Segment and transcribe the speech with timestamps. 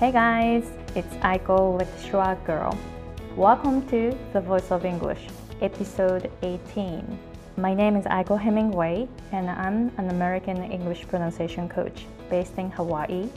[0.00, 2.76] Hey guys, it's Aiko with Schwa Girl.
[3.36, 5.28] Welcome to The Voice of English,
[5.62, 7.16] episode 18.
[7.56, 13.28] My name is Aiko Hemingway, and I'm an American English pronunciation coach based in Hawaii.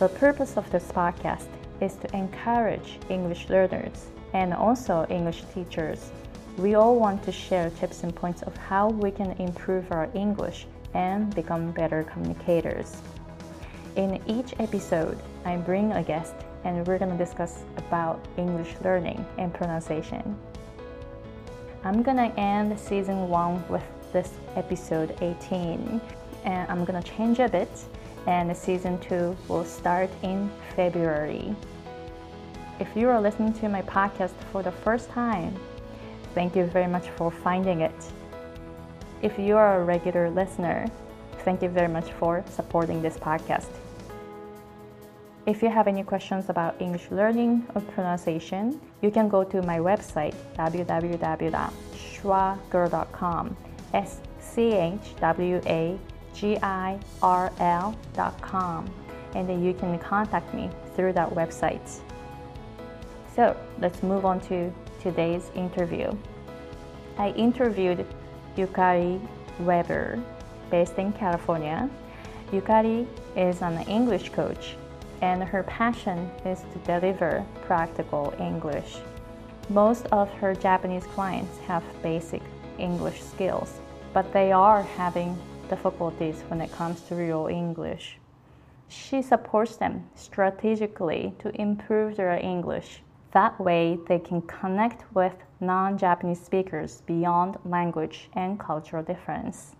[0.00, 1.46] The purpose of this podcast
[1.80, 6.10] is to encourage English learners and also English teachers.
[6.58, 10.66] We all want to share tips and points of how we can improve our English
[10.92, 13.00] and become better communicators.
[13.96, 19.24] In each episode, I bring a guest and we're going to discuss about English learning
[19.38, 20.36] and pronunciation.
[21.82, 23.82] I'm going to end season 1 with
[24.12, 25.98] this episode 18
[26.44, 27.70] and I'm going to change a bit
[28.26, 31.56] and season 2 will start in February.
[32.78, 35.56] If you are listening to my podcast for the first time,
[36.34, 38.12] thank you very much for finding it.
[39.22, 40.86] If you are a regular listener,
[41.46, 43.70] thank you very much for supporting this podcast.
[45.46, 49.78] If you have any questions about English learning or pronunciation, you can go to my
[49.78, 53.56] website www.schwagirl.com.
[53.94, 55.96] S C H W A
[56.34, 58.90] G I R L.com.
[59.36, 62.00] And then you can contact me through that website.
[63.36, 66.10] So let's move on to today's interview.
[67.18, 68.04] I interviewed
[68.56, 69.20] Yukari
[69.60, 70.20] Weber,
[70.72, 71.88] based in California.
[72.50, 74.74] Yukari is an English coach
[75.22, 78.98] and her passion is to deliver practical English.
[79.68, 82.42] Most of her Japanese clients have basic
[82.78, 83.80] English skills,
[84.12, 88.18] but they are having difficulties when it comes to real English.
[88.88, 93.02] She supports them strategically to improve their English.
[93.32, 99.75] That way, they can connect with non Japanese speakers beyond language and cultural difference.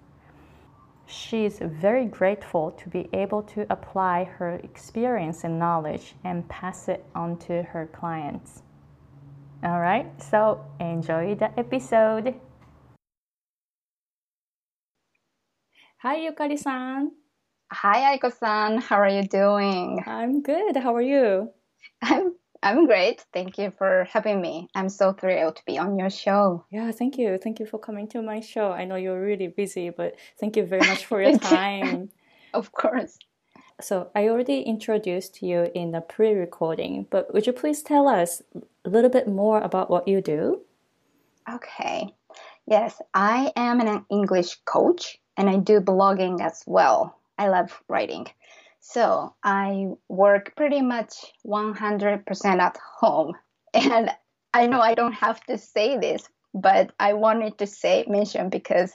[1.06, 6.88] She is very grateful to be able to apply her experience and knowledge and pass
[6.88, 8.62] it on to her clients.
[9.62, 12.34] All right, so enjoy the episode.
[15.98, 17.12] Hi, Yukari-san.
[17.72, 18.78] Hi, Aiko-san.
[18.78, 20.04] How are you doing?
[20.06, 20.76] I'm good.
[20.76, 21.50] How are you?
[22.02, 23.24] I'm I'm great.
[23.32, 24.68] Thank you for having me.
[24.74, 26.64] I'm so thrilled to be on your show.
[26.70, 27.38] Yeah, thank you.
[27.38, 28.72] Thank you for coming to my show.
[28.72, 32.10] I know you're really busy, but thank you very much for your time.
[32.54, 33.18] of course.
[33.80, 38.40] So, I already introduced you in the pre recording, but would you please tell us
[38.86, 40.62] a little bit more about what you do?
[41.48, 42.08] Okay.
[42.66, 47.18] Yes, I am an English coach and I do blogging as well.
[47.38, 48.26] I love writing.
[48.88, 51.12] So I work pretty much
[51.44, 53.34] 100% at home.
[53.74, 54.10] And
[54.54, 58.94] I know I don't have to say this, but I wanted to say mention because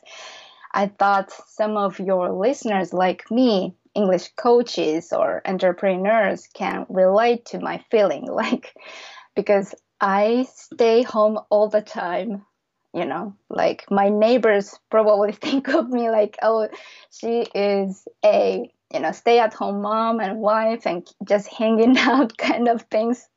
[0.74, 7.60] I thought some of your listeners like me, English coaches or entrepreneurs can relate to
[7.60, 8.74] my feeling like
[9.36, 12.46] because I stay home all the time
[12.94, 16.68] you know like my neighbors probably think of me like oh
[17.10, 22.38] she is a you know, stay at home mom and wife and just hanging out
[22.38, 23.28] kind of things.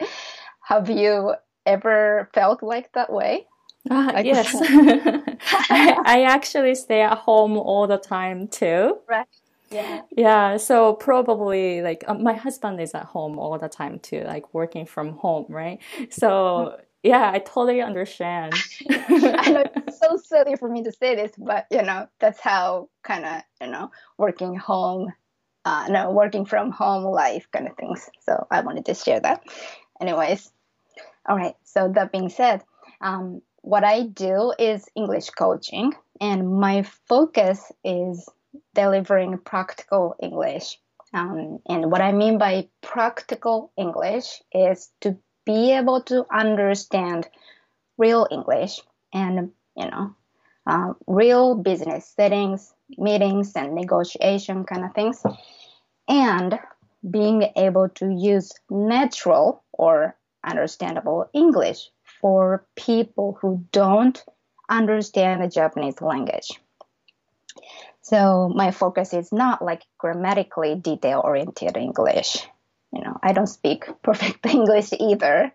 [0.62, 1.34] Have you
[1.66, 3.46] ever felt like that way?
[3.90, 4.54] Uh, like yes.
[4.60, 8.98] I, I actually stay at home all the time too.
[9.08, 9.26] Right.
[9.70, 10.02] Yeah.
[10.16, 10.56] Yeah.
[10.56, 14.86] So probably like um, my husband is at home all the time too, like working
[14.86, 15.80] from home, right?
[16.10, 18.54] So yeah, I totally understand.
[18.88, 22.88] I know it's so silly for me to say this, but you know, that's how
[23.02, 25.12] kind of, you know, working home
[25.64, 28.08] uh, no, working from home life kind of things.
[28.20, 29.42] So I wanted to share that.
[30.00, 30.50] Anyways,
[31.26, 31.54] all right.
[31.64, 32.62] So that being said,
[33.00, 38.28] um, what I do is English coaching, and my focus is
[38.74, 40.78] delivering practical English.
[41.14, 45.16] Um, and what I mean by practical English is to
[45.46, 47.28] be able to understand
[47.96, 48.80] real English
[49.12, 50.14] and you know
[50.66, 55.22] uh, real business settings, meetings, and negotiation kind of things
[56.08, 56.58] and
[57.08, 64.24] being able to use natural or understandable English for people who don't
[64.68, 66.60] understand the Japanese language.
[68.02, 72.46] So my focus is not like grammatically detail oriented English.
[72.92, 75.52] You know, I don't speak perfect English either.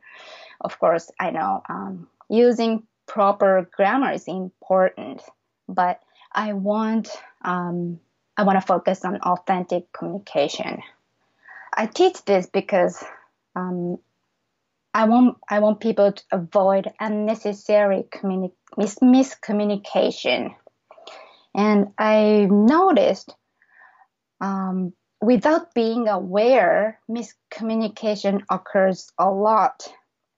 [0.61, 5.21] Of course, I know um, using proper grammar is important,
[5.67, 5.99] but
[6.31, 7.09] I want
[7.43, 7.99] um,
[8.37, 10.81] I want to focus on authentic communication.
[11.75, 13.03] I teach this because
[13.55, 13.97] um,
[14.93, 20.55] I want I want people to avoid unnecessary communi- mis- miscommunication.
[21.55, 23.33] And I noticed
[24.41, 29.87] um, without being aware, miscommunication occurs a lot.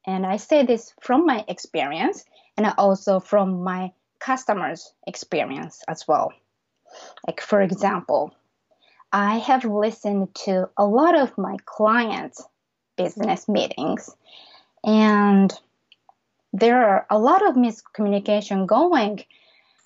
[0.05, 2.25] And I say this from my experience
[2.57, 6.31] and also from my customers' experience as well.
[7.27, 8.33] Like, for example,
[9.11, 12.41] I have listened to a lot of my clients'
[12.97, 14.09] business meetings,
[14.85, 15.51] and
[16.53, 19.23] there are a lot of miscommunication going.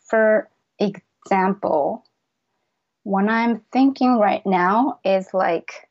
[0.10, 0.50] For
[0.80, 2.04] example,
[3.04, 5.88] what I'm thinking right now is like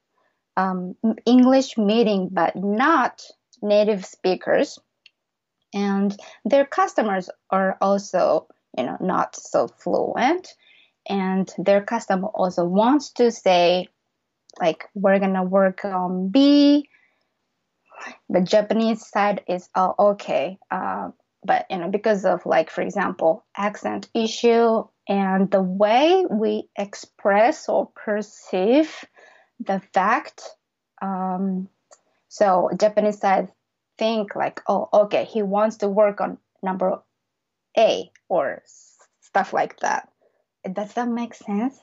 [0.56, 3.22] um, English meeting, but not
[3.62, 4.78] native speakers,
[5.74, 6.16] and
[6.46, 8.46] their customers are also,
[8.78, 10.54] you know, not so fluent
[11.08, 13.88] and their customer also wants to say
[14.60, 16.88] like we're gonna work on B.
[18.28, 21.10] The Japanese side is oh okay, uh,
[21.44, 27.68] but you know because of like for example accent issue and the way we express
[27.68, 29.04] or perceive
[29.60, 30.42] the fact.
[31.02, 31.68] Um,
[32.28, 33.52] so Japanese side
[33.98, 37.00] think like oh okay he wants to work on number
[37.78, 38.62] A or
[39.20, 40.08] stuff like that
[40.72, 41.78] does that make sense?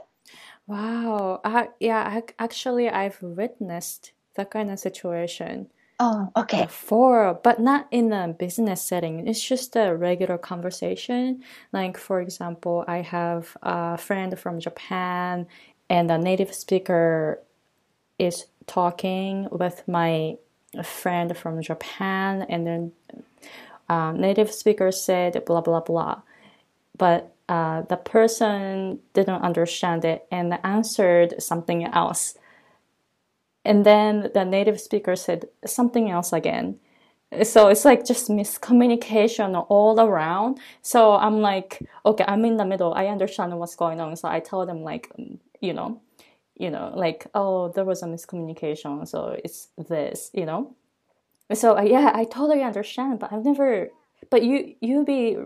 [0.67, 1.41] Wow.
[1.43, 5.67] Uh, yeah, actually, I've witnessed that kind of situation.
[5.99, 6.63] Oh, okay.
[6.63, 9.27] Before, but not in a business setting.
[9.27, 11.43] It's just a regular conversation.
[11.71, 15.47] Like, for example, I have a friend from Japan,
[15.89, 17.39] and a native speaker
[18.17, 20.37] is talking with my
[20.83, 22.91] friend from Japan, and then
[23.89, 26.21] um, native speaker said blah blah blah.
[26.97, 32.37] But uh, the person didn't understand it and answered something else.
[33.65, 36.79] And then the native speaker said something else again.
[37.43, 40.59] So it's like just miscommunication all around.
[40.81, 42.93] So I'm like, okay, I'm in the middle.
[42.93, 44.15] I understand what's going on.
[44.15, 45.11] So I tell them like,
[45.61, 46.01] you know,
[46.57, 49.07] you know, like, oh, there was a miscommunication.
[49.07, 50.75] So it's this, you know.
[51.53, 53.89] So uh, yeah, I totally understand, but I've never.
[54.29, 55.37] But you, you be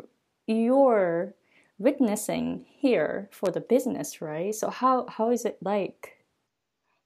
[0.47, 1.33] your
[1.77, 4.53] witnessing here for the business, right?
[4.53, 6.17] So how how is it like?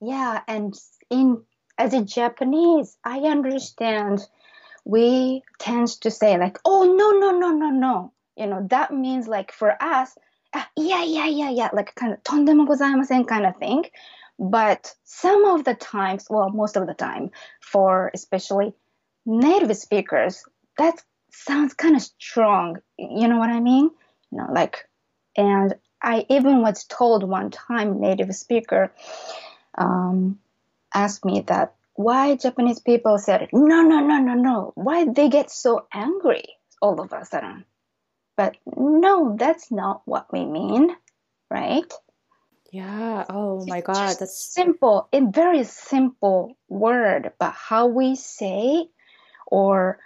[0.02, 0.78] Yeah, and
[1.10, 1.44] in
[1.78, 4.28] as a Japanese, I understand
[4.86, 9.28] we tend to say like, oh no no no no no, you know that means
[9.28, 10.18] like for us,
[10.77, 13.91] yeah yeah yeah yeah, like kind of とんでもございません kind of thing.
[14.39, 17.31] But some of the times, well, most of the time,
[17.61, 18.75] for especially
[19.25, 20.45] native speakers,
[20.77, 22.81] that sounds kind of strong.
[22.99, 23.91] You know what I mean?
[24.35, 24.89] you know, like,
[25.37, 28.93] and I even was told one time, native speaker
[29.79, 30.39] um,
[30.93, 34.73] asked me that why Japanese people said no, no, no, no, no.
[34.75, 36.45] Why they get so angry
[36.83, 37.65] all of a sudden?
[38.40, 40.96] But no, that's not what we mean,
[41.52, 41.92] right?
[42.72, 43.26] Yeah.
[43.30, 45.10] Oh my God, that's simple.
[45.12, 48.88] A very simple word, but how we say
[49.48, 50.00] or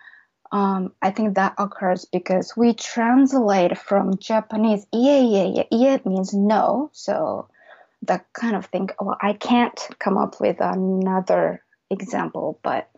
[0.52, 6.34] um, I think that occurs because we translate from Japanese, yeah, yeah, yeah, yeah means
[6.34, 6.90] no.
[6.92, 7.50] So
[8.02, 12.90] that kind of thing, well, I can't come up with another example, but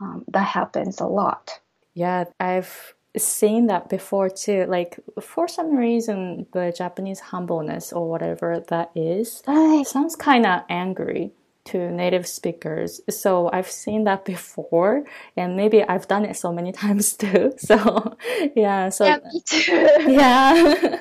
[0.00, 1.60] um, that happens a lot.
[1.92, 4.66] Yeah, I've seen that before too.
[4.68, 9.42] Like for some reason, the Japanese humbleness or whatever that is
[9.84, 11.32] sounds kind of angry
[11.66, 13.00] to native speakers.
[13.10, 15.04] So I've seen that before,
[15.36, 17.54] and maybe I've done it so many times too.
[17.58, 18.16] So
[18.56, 19.88] yeah, so yeah, me too.
[20.06, 21.00] yeah.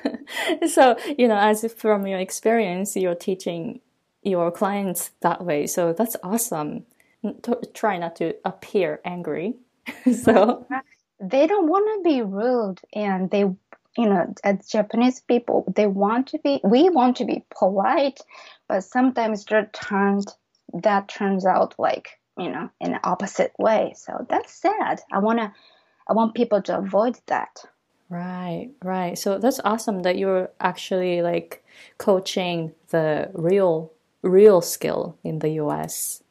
[0.67, 3.81] so you know, as if from your experience, you're teaching
[4.23, 5.65] your clients that way.
[5.67, 6.85] So that's awesome.
[7.73, 9.55] Try not to appear angry.
[10.23, 10.65] so
[11.19, 13.45] they don't want to be rude, and they
[13.97, 18.21] you know, as Japanese people, they want to be, we want to be polite,
[18.67, 20.27] but sometimes they're turned
[20.73, 23.93] that turns out like you know in the opposite way.
[23.95, 25.01] So that's sad.
[25.11, 25.51] I want to
[26.07, 27.63] i want people to avoid that.
[28.09, 29.17] Right right.
[29.17, 31.63] So that's awesome that you're actually like
[31.97, 36.23] coaching the real real skill in the us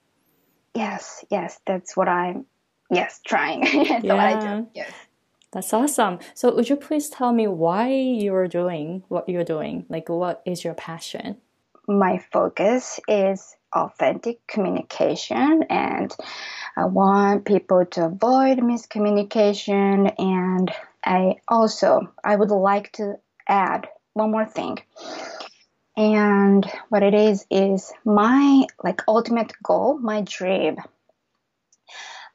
[0.74, 1.60] yes yes.
[1.66, 2.46] That's what i'm
[2.90, 4.14] yes trying that's yeah.
[4.14, 4.92] what i do yes
[5.50, 6.18] that's awesome.
[6.34, 9.86] So, would you please tell me why you're doing what you're doing?
[9.88, 11.38] Like, what is your passion?
[11.86, 16.14] My focus is authentic communication and
[16.76, 20.70] I want people to avoid miscommunication and
[21.04, 24.78] I also I would like to add one more thing.
[25.96, 30.76] And what it is is my like ultimate goal, my dream.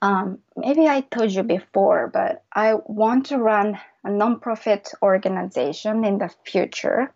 [0.03, 6.17] Um, maybe I told you before, but I want to run a nonprofit organization in
[6.17, 7.13] the future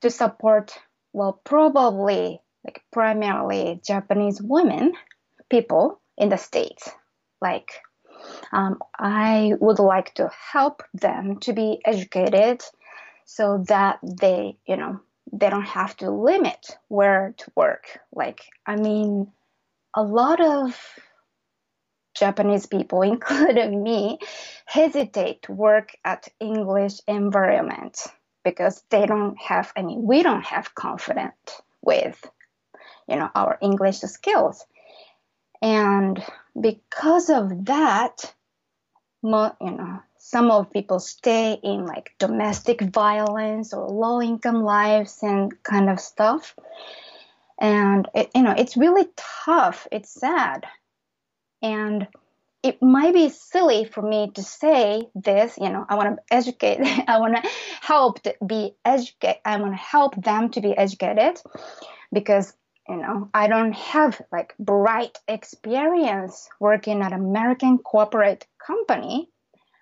[0.00, 0.78] to support
[1.12, 4.92] well, probably like primarily Japanese women,
[5.48, 6.88] people in the States.
[7.40, 7.80] Like,
[8.52, 12.62] um, I would like to help them to be educated
[13.24, 15.00] so that they, you know,
[15.32, 17.98] they don't have to limit where to work.
[18.12, 19.32] Like, I mean,
[19.92, 20.78] a lot of
[22.14, 24.18] Japanese people, including me,
[24.66, 28.06] hesitate to work at English environment
[28.44, 32.24] because they don't have any, we don't have confidence with,
[33.08, 34.64] you know, our English skills.
[35.62, 36.22] And
[36.58, 38.34] because of that,
[39.22, 45.62] you know, some of people stay in like domestic violence or low income lives and
[45.62, 46.54] kind of stuff.
[47.60, 49.86] And it, you know, it's really tough.
[49.92, 50.66] It's sad.
[51.62, 52.08] And
[52.62, 56.80] it might be silly for me to say this, you know, I want to educate,
[57.08, 57.50] I want to
[57.80, 61.40] help to be educate, I want to help them to be educated
[62.12, 62.52] because,
[62.88, 69.30] you know, I don't have like bright experience working at American corporate company,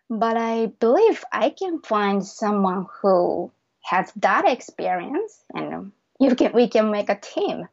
[0.09, 3.51] but I believe I can find someone who
[3.83, 7.67] has that experience and you can, we can make a team.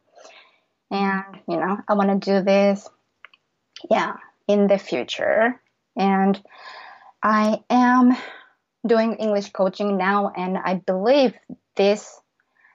[0.90, 2.88] And, you know, I want to do this.
[3.90, 5.60] Yeah in the future.
[5.96, 6.42] And
[7.24, 8.16] I am
[8.86, 11.34] doing English coaching now, and I believe
[11.76, 12.20] this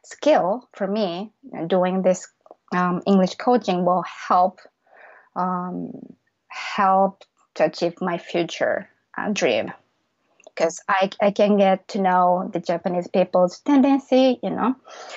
[0.04, 1.32] skill for me,
[1.66, 2.26] doing this
[2.74, 4.60] um, English coaching, will help
[5.36, 5.92] um,
[6.48, 7.22] help
[7.54, 9.72] to achieve my future uh, dream.
[10.46, 14.74] Because I, I can get to know the Japanese people's tendency, you know,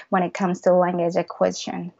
[0.09, 1.91] when it comes to language acquisition.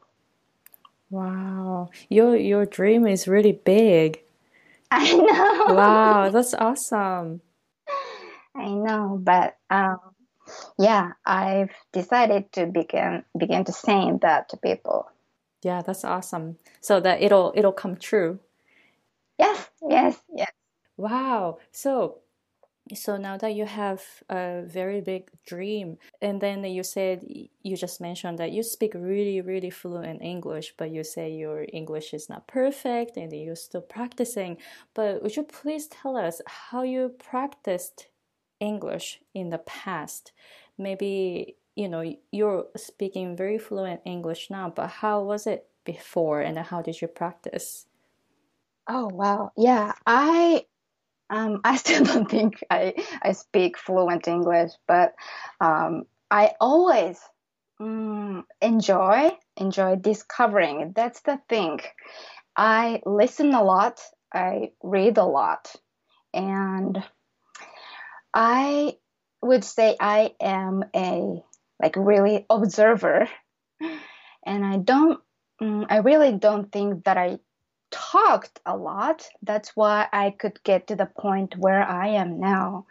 [1.14, 4.24] Wow, your your dream is really big.
[4.92, 5.76] I know.
[5.76, 7.42] Wow, that's awesome.
[8.56, 10.00] I know, but um,
[10.80, 15.06] yeah, I've decided to begin begin to saying that to people.
[15.62, 16.58] Yeah, that's awesome.
[16.82, 18.40] So that it'll it'll come true.
[19.38, 20.52] Yes, yes, yes.
[20.98, 21.60] Wow.
[21.72, 22.23] So
[22.94, 27.24] so now that you have a very big dream and then you said
[27.62, 32.14] you just mentioned that you speak really really fluent english but you say your english
[32.14, 34.58] is not perfect and you're still practicing.
[34.94, 38.08] But would you please tell us how you practiced
[38.60, 40.34] english in the past?
[40.78, 46.58] Maybe you know you're speaking very fluent english now but how was it before and
[46.58, 47.88] how did you practice?
[48.88, 49.52] Oh wow.
[49.56, 50.66] Yeah i
[51.34, 55.16] um, I still don't think I, I speak fluent English, but
[55.60, 57.20] um, I always
[57.82, 60.94] mm, enjoy enjoy discovering.
[60.96, 61.80] That's the thing.
[62.56, 64.00] I listen a lot.
[64.32, 65.76] I read a lot,
[66.34, 67.04] and
[68.34, 68.98] I
[69.42, 71.44] would say I am a
[71.82, 73.28] like really observer,
[74.46, 75.20] and I don't.
[75.62, 77.40] Mm, I really don't think that I
[77.94, 79.28] talked a lot.
[79.44, 82.88] That's why I could get to the point where I am now.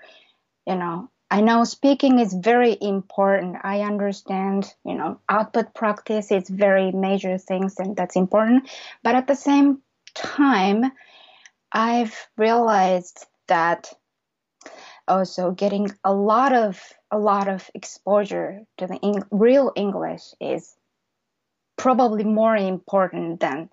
[0.66, 3.56] You know, I know speaking is very important.
[3.64, 8.70] I understand, you know, output practice is very major things and that's important.
[9.02, 9.82] But at the same
[10.14, 10.92] time,
[11.72, 13.92] I've realized that
[15.08, 16.80] also getting a lot of
[17.10, 20.76] a lot of exposure to the in, real English is
[21.76, 23.68] probably more important than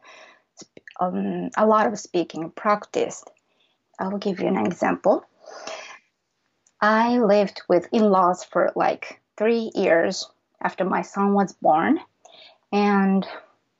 [1.00, 3.24] um, a lot of speaking practice.
[4.00, 5.26] I will give you an example.
[6.82, 10.30] I lived with in laws for like three years
[10.62, 12.00] after my son was born.
[12.72, 13.26] And,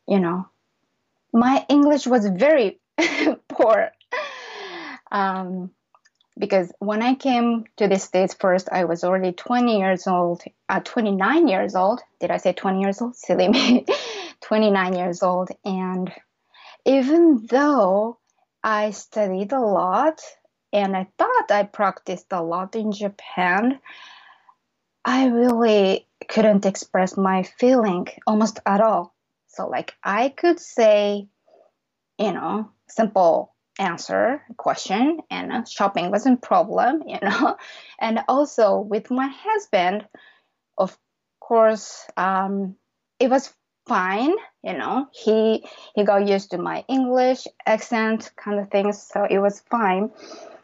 [0.08, 0.48] you know,
[1.32, 2.80] my English was very
[3.48, 3.92] poor.
[5.12, 5.72] Um,
[6.38, 10.80] because when I came to the States first, I was already 20 years old, uh,
[10.80, 12.02] 29 years old.
[12.22, 13.16] Did I say 20 years old?
[13.16, 13.86] Silly me.
[14.42, 15.50] 29 years old.
[15.66, 16.12] And
[16.90, 18.18] even though
[18.64, 20.22] I studied a lot
[20.74, 23.80] and I thought I practiced a lot in Japan,
[25.06, 29.14] I really couldn't express my feeling almost at all.
[29.50, 31.28] So, like, I could say,
[32.18, 37.56] you know, simple answer question, and shopping wasn't problem, you know.
[38.00, 40.08] And also with my husband,
[40.76, 40.98] of
[41.40, 42.78] course, um,
[43.20, 43.54] it was
[43.90, 45.08] fine you know.
[45.12, 45.66] He
[45.96, 50.12] he got used to my english accent kind of things so it was fine.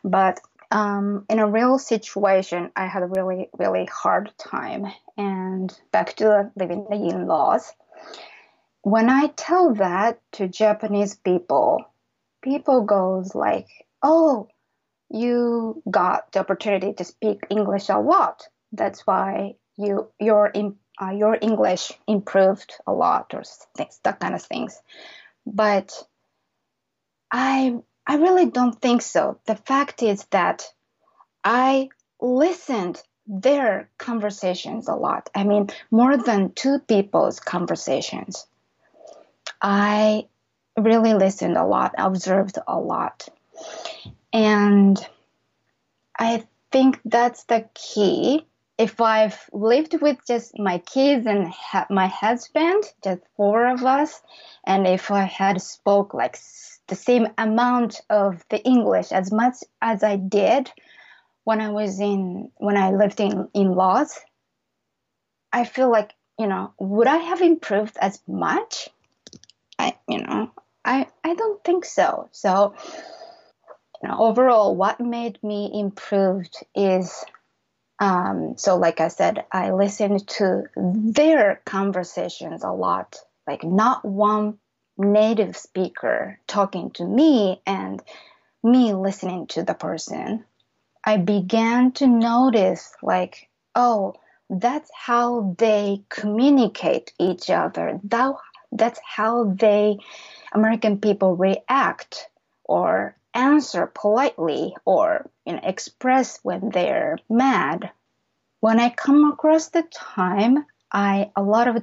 [0.04, 0.40] But
[0.72, 4.86] um, in a real situation i had a really really hard time.
[5.18, 7.72] And back to living the in-laws.
[8.82, 11.86] When i tell that to japanese people
[12.42, 13.68] people goes like
[14.04, 14.48] oh
[15.10, 18.48] you got the opportunity to speak english a lot.
[18.72, 23.44] That's why you you're in uh, your English improved a lot or
[23.76, 24.80] things, that kind of things.
[25.46, 25.92] But
[27.32, 29.40] I I really don't think so.
[29.46, 30.64] The fact is that
[31.44, 31.90] I
[32.22, 35.30] listened their conversations a lot.
[35.34, 38.46] I mean, more than two people's conversations.
[39.62, 40.28] I
[40.78, 43.28] really listened a lot, observed a lot.
[44.32, 44.98] And
[46.18, 48.46] I think that's the key.
[48.78, 54.22] If I've lived with just my kids and ha- my husband, just four of us,
[54.66, 56.38] and if I had spoke like
[56.88, 60.72] the same amount of the English as much as I did
[61.46, 64.20] when I was in when I lived in in laws,
[65.54, 68.90] I feel like you know would I have improved as much?
[69.80, 70.52] I you know
[70.84, 72.28] I I don't think so.
[72.32, 72.76] So
[74.04, 77.24] you know overall, what made me improved is
[78.00, 83.18] um, so like I said, I listened to their conversations a lot.
[83.48, 84.58] Like not one
[84.98, 88.02] native speaker talking to me and
[88.64, 90.44] me listening to the person.
[91.06, 94.16] I began to notice like, oh,
[94.50, 98.00] that's how they communicate each other.
[98.06, 98.36] That,
[98.72, 100.00] that's how they,
[100.54, 102.28] American people react
[102.64, 107.92] or answer politely or you know, express when they're mad.
[108.62, 111.76] When I come across the time, I a lot of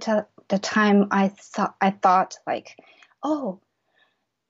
[0.48, 2.76] the time I thought I thought like,
[3.22, 3.60] oh,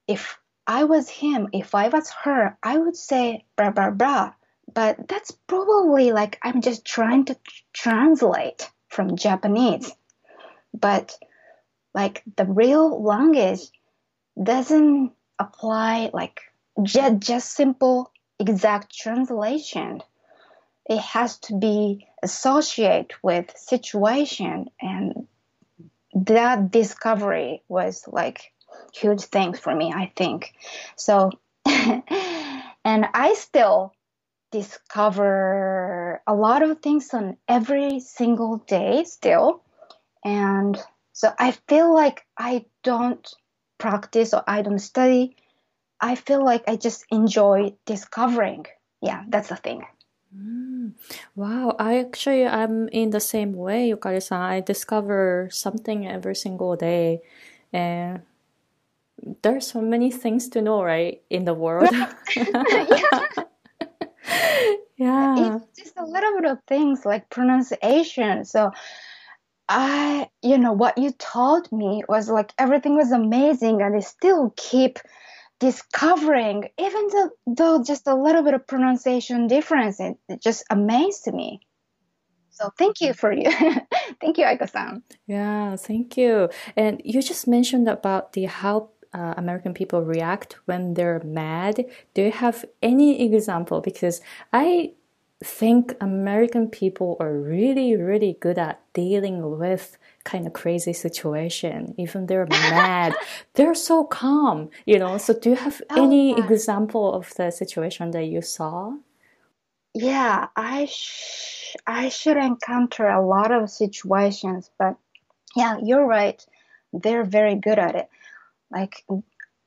[0.07, 4.33] if I was him, if I was her, I would say blah blah blah
[4.75, 7.37] but that's probably like I'm just trying to
[7.73, 9.93] translate from Japanese.
[10.73, 11.17] But
[11.95, 13.61] like the real language
[14.41, 16.41] doesn't apply like
[16.83, 20.03] just, just simple exact translation.
[20.87, 25.27] It has to be associated with situation and
[26.15, 28.53] that discovery was like
[28.93, 30.55] huge thing for me, I think.
[30.97, 31.31] So
[31.67, 32.03] and
[32.85, 33.95] I still
[34.51, 39.63] discover a lot of things on every single day still.
[40.25, 40.79] And
[41.13, 43.27] so I feel like I don't
[43.79, 45.37] practice or I don't study.
[46.03, 48.67] I feel like I just enjoy discovering.
[49.01, 49.87] Yeah, that's the thing.
[50.37, 50.95] Mm.
[51.37, 54.41] Wow, I actually I'm in the same way, Yukari-san.
[54.41, 57.21] I discover something every single day,
[57.73, 58.23] and
[59.43, 61.93] there's so many things to know, right, in the world.
[62.37, 62.57] yeah.
[64.97, 65.57] yeah.
[65.57, 68.45] It's just a little bit of things like pronunciation.
[68.45, 68.73] So
[69.69, 74.53] I, you know, what you told me was like everything was amazing and I still
[74.57, 74.99] keep
[75.63, 81.33] discovering, even though, though just a little bit of pronunciation difference, it, it just amazed
[81.33, 81.61] me.
[82.51, 83.49] So thank you for you.
[84.21, 85.05] thank you, Aiko-san.
[85.29, 86.51] Yeah, thank you.
[86.77, 91.87] And you just mentioned about the how uh, American people react when they're mad.
[92.15, 93.81] Do you have any example?
[93.81, 94.21] Because
[94.53, 94.95] I
[95.45, 101.95] think American people are really, really good at dealing with kind of crazy situation.
[101.99, 103.15] Even they're mad,
[103.55, 105.19] they're so calm, you know.
[105.19, 108.93] So, do you have oh, any example of the situation that you saw?
[109.95, 114.97] Yeah, I sh- I should encounter a lot of situations, but
[115.55, 116.45] yeah, you're right.
[116.93, 118.09] They're very good at it
[118.73, 119.05] like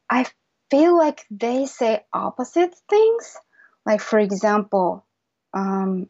[0.09, 0.25] I
[0.71, 3.37] feel like they say opposite things.
[3.85, 5.05] Like for example,
[5.53, 6.09] um,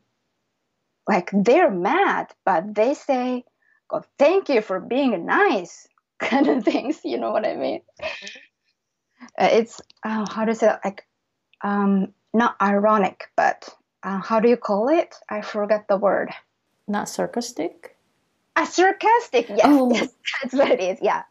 [1.07, 3.43] like they're mad, but they say,
[3.87, 5.87] "God, thank you for being nice,"
[6.19, 6.99] kind of things.
[7.03, 7.81] You know what I mean?
[9.37, 10.79] Uh, it's uh, how to say it?
[10.83, 11.05] like
[11.63, 13.69] um, not ironic, but
[14.03, 15.15] uh, how do you call it?
[15.29, 16.31] I forgot the word.
[16.87, 17.95] Not sarcastic.
[18.55, 19.91] A sarcastic, yes, oh.
[19.91, 20.09] yes,
[20.41, 20.99] that's what it is.
[21.01, 21.23] Yeah,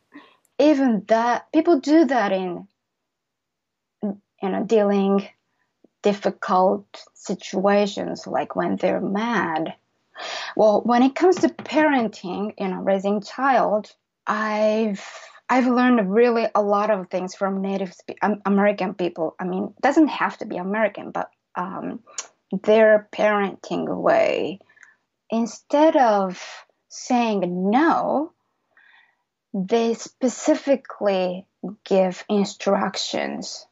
[0.58, 2.66] even that people do that in
[4.42, 5.26] you know dealing
[6.02, 9.74] difficult situations like when they're mad
[10.56, 13.90] well when it comes to parenting you know raising child
[14.26, 15.04] i've
[15.48, 19.34] i've learned really a lot of things from native spe- american people.
[19.38, 22.00] I mean it doesn't have to be american but um,
[22.62, 24.60] their parenting way.
[25.30, 26.42] Instead of
[26.88, 28.32] saying no
[29.52, 31.46] they specifically
[31.84, 33.66] give instructions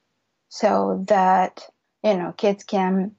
[0.49, 1.69] so that
[2.05, 3.13] you know kids can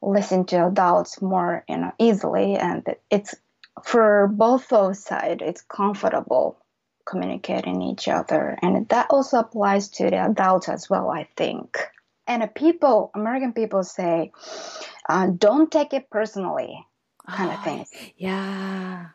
[0.00, 2.56] listen to adults more you know easily.
[2.56, 3.34] And it's
[3.84, 6.58] for both of sides it's comfortable
[7.06, 8.58] communicating each other.
[8.60, 11.78] And that also applies to the adults as well i think.
[12.26, 14.32] And people american people say
[15.08, 16.84] uh, don't take it personally
[17.28, 17.86] kind oh, of thing.
[18.16, 19.06] yeah.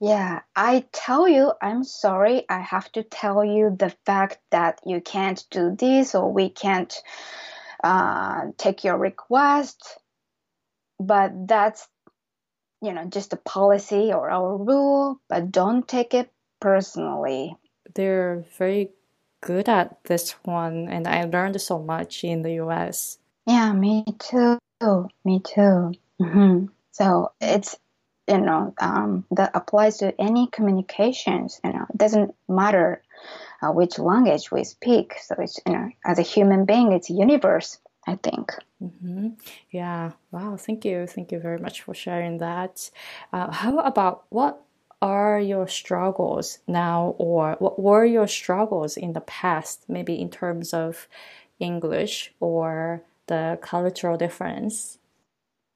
[0.00, 2.44] Yeah, I tell you, I'm sorry.
[2.50, 6.94] I have to tell you the fact that you can't do this or we can't
[7.84, 9.78] uh, take your request.
[10.98, 11.86] But that's,
[12.80, 17.56] you know, just a policy or our rule, but don't take it personally.
[17.94, 18.90] They're very
[19.42, 23.18] good at this one, and I learned so much in the US.
[23.46, 24.58] Yeah, me too.
[25.24, 25.92] Me too.
[26.20, 26.66] Mm-hmm.
[26.92, 27.76] So it's
[28.28, 31.60] you know um, that applies to any communications.
[31.62, 33.02] You know, it doesn't matter
[33.62, 35.14] uh, which language we speak.
[35.22, 37.78] So it's you know, as a human being, it's universe.
[38.06, 38.52] I think.
[38.82, 39.28] Mm-hmm.
[39.70, 40.10] Yeah.
[40.30, 40.56] Wow.
[40.58, 41.06] Thank you.
[41.06, 42.90] Thank you very much for sharing that.
[43.32, 44.60] Uh, how about what
[45.00, 50.74] are your struggles now, or what were your struggles in the past, maybe in terms
[50.74, 51.08] of
[51.58, 54.98] English or the cultural difference?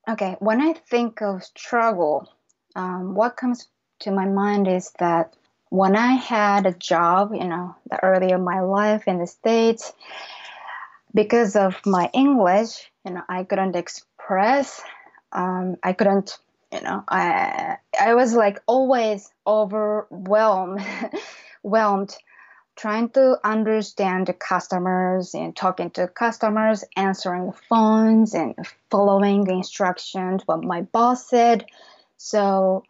[0.08, 2.28] Okay, when I think of struggle,
[2.74, 3.68] um, what comes
[4.00, 5.36] to my mind is that
[5.70, 9.92] when I had a job, you know, the earlier in my life in the States,
[11.14, 14.82] because of my English, you know, I couldn't express,
[15.32, 16.38] um, I couldn't
[16.70, 20.82] you know i i was like always overwhelmed
[21.62, 22.14] whelmed
[22.78, 28.54] trying to understand the customers and talking to customers answering the phones and
[28.88, 31.66] following the instructions what my boss said.
[32.18, 32.84] So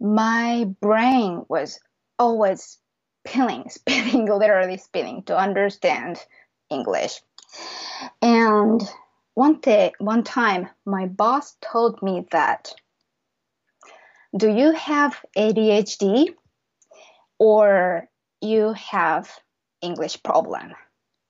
[0.00, 1.78] my brain was
[2.18, 2.78] always
[3.26, 6.18] spinning spinning literally spinning to understand
[6.70, 7.20] english
[8.20, 8.82] and
[9.34, 12.72] one day one time my boss told me that
[14.36, 16.34] do you have ADHD
[17.38, 18.08] or
[18.40, 19.30] you have
[19.82, 20.72] English problem?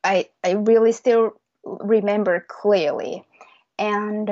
[0.05, 1.33] I, I really still
[1.65, 3.25] remember clearly.
[3.79, 4.31] And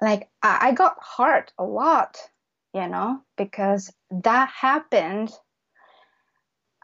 [0.00, 2.18] like I got hurt a lot,
[2.74, 5.30] you know, because that happened.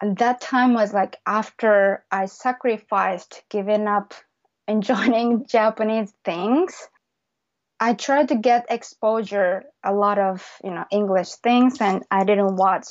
[0.01, 4.15] And that time was like after I sacrificed giving up
[4.69, 6.89] enjoying Japanese things
[7.81, 12.57] I tried to get exposure a lot of you know English things, and I didn't
[12.57, 12.87] watch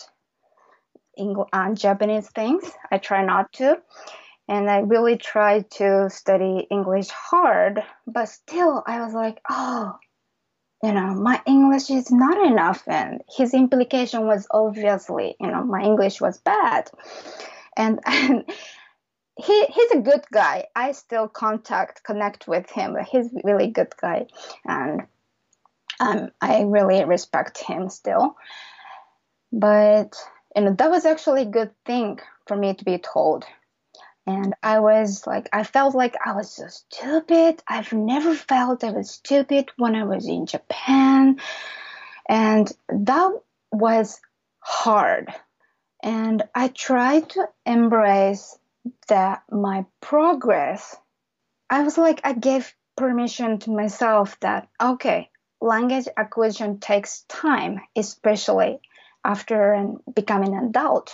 [1.18, 2.70] English, uh, Japanese things.
[2.92, 3.82] I try not to,
[4.48, 7.84] and I really tried to study English hard.
[8.06, 9.98] But still, I was like, oh,
[10.84, 15.82] you know, my English is not enough, and his implication was obviously, you know, my
[15.82, 16.92] English was bad,
[17.76, 18.00] and.
[18.06, 18.46] and
[19.36, 20.68] he he's a good guy.
[20.76, 22.96] I still contact connect with him.
[23.10, 24.28] He's really good guy,
[24.66, 25.08] and
[26.00, 28.36] um, I really respect him still.
[29.52, 30.16] But
[30.56, 33.46] you know that was actually a good thing for me to be told.
[34.26, 37.62] And I was like, I felt like I was so stupid.
[37.68, 41.40] I've never felt I was stupid when I was in Japan.
[42.30, 43.32] And that
[43.72, 44.22] was
[44.60, 45.34] hard.
[46.02, 48.58] And I tried to embrace
[49.08, 50.96] that my progress,
[51.70, 55.30] I was like, I gave permission to myself that, okay,
[55.62, 58.80] language acquisition takes time, especially
[59.24, 61.14] after becoming an adult.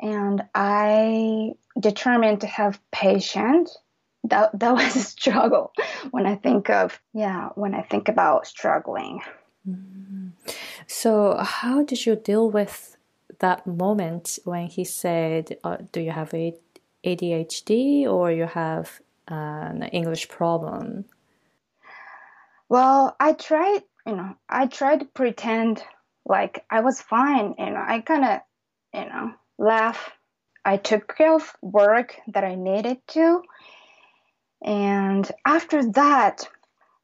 [0.00, 3.76] And I determined to have patience.
[4.24, 5.72] That, that was a struggle
[6.10, 9.22] when I think of, yeah, when I think about struggling.
[9.68, 10.28] Mm-hmm.
[10.86, 12.96] So, how did you deal with
[13.38, 16.32] that moment when he said, uh, "Do you have
[17.04, 21.04] ADHD or you have an English problem?"
[22.68, 25.82] Well, I tried, you know, I tried to pretend
[26.24, 27.54] like I was fine.
[27.58, 28.40] You know, I kind of,
[28.94, 30.10] you know, laugh.
[30.64, 33.42] I took care of work that I needed to,
[34.62, 36.48] and after that,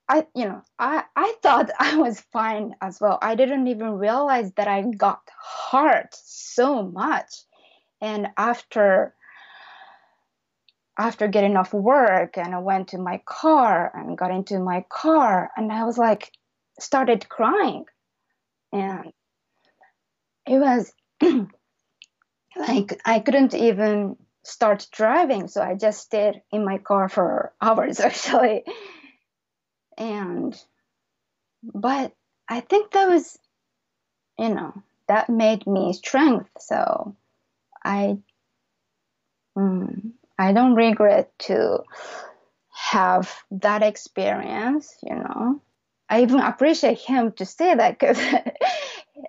[0.09, 3.19] I, you know, I, I thought I was fine as well.
[3.21, 5.21] I didn't even realize that I got
[5.71, 7.33] hurt so much.
[8.01, 9.14] And after,
[10.99, 15.51] after getting off work and I went to my car and got into my car
[15.57, 16.31] and I was like,
[16.79, 17.87] started crying.
[18.73, 19.12] And
[20.47, 20.92] it was
[22.59, 25.49] like, I couldn't even start driving.
[25.49, 28.64] So I just stayed in my car for hours actually
[29.97, 30.61] and
[31.62, 32.12] but
[32.49, 33.38] I think that was
[34.38, 37.16] you know that made me strength so
[37.85, 38.19] I
[39.57, 41.83] mm, I don't regret to
[42.71, 45.61] have that experience you know
[46.09, 48.21] I even appreciate him to say that because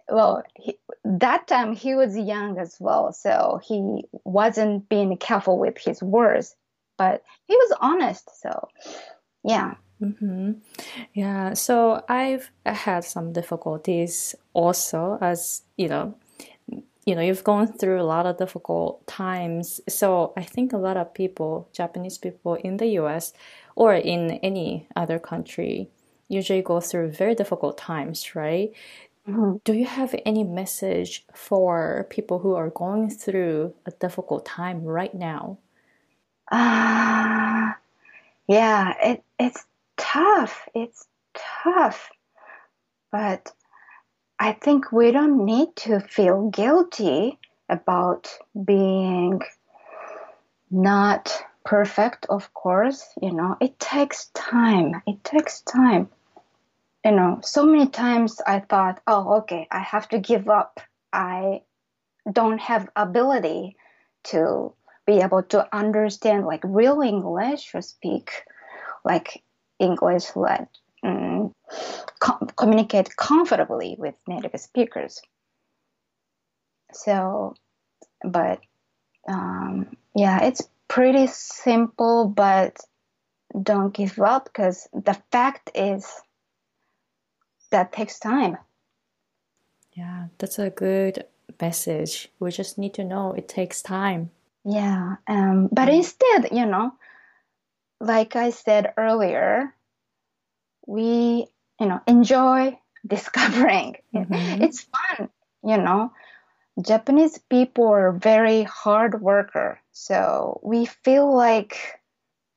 [0.10, 5.78] well he, that time he was young as well so he wasn't being careful with
[5.78, 6.56] his words
[6.98, 8.68] but he was honest so
[9.44, 10.52] yeah Mm-hmm.
[11.14, 16.16] Yeah, so I've had some difficulties also, as you know,
[17.06, 19.82] you know, you've gone through a lot of difficult times.
[19.88, 23.34] So I think a lot of people, Japanese people in the US
[23.76, 25.90] or in any other country,
[26.28, 28.72] usually go through very difficult times, right?
[29.28, 29.58] Mm-hmm.
[29.66, 35.14] Do you have any message for people who are going through a difficult time right
[35.14, 35.58] now?
[36.52, 37.74] Ah, uh,
[38.48, 39.66] yeah, it, it's
[39.98, 40.70] tough.
[40.76, 41.08] It's
[41.64, 42.12] tough.
[43.12, 43.52] But
[44.40, 48.30] I think we don't need to feel guilty about
[48.66, 49.42] being
[50.72, 53.06] not perfect, of course.
[53.22, 55.02] You know, it takes time.
[55.06, 56.10] It takes time.
[57.08, 60.82] You know, so many times I thought, oh, okay, I have to give up.
[61.14, 61.62] I
[62.30, 63.78] don't have ability
[64.26, 64.74] to
[65.06, 68.44] be able to understand like real English or speak
[69.06, 69.42] like
[69.80, 70.68] English let
[71.02, 71.54] um,
[72.20, 75.22] com- communicate comfortably with native speakers.
[76.92, 77.56] So,
[78.22, 78.60] but
[79.30, 82.76] um, yeah, it's pretty simple, but
[83.64, 86.06] don't give up because the fact is
[87.72, 88.58] that takes time.
[89.94, 91.26] Yeah, that's a good
[91.60, 92.30] message.
[92.40, 94.30] We just need to know it takes time.
[94.64, 96.92] Yeah, um, but instead, you know,
[98.00, 99.74] like I said earlier,
[100.86, 101.48] we,
[101.80, 102.78] you know, enjoy
[103.08, 103.96] discovering.
[104.14, 104.62] Mm-hmm.
[104.62, 105.30] It's fun,
[105.64, 106.12] you know.
[106.80, 112.00] Japanese people are very hard worker, so we feel like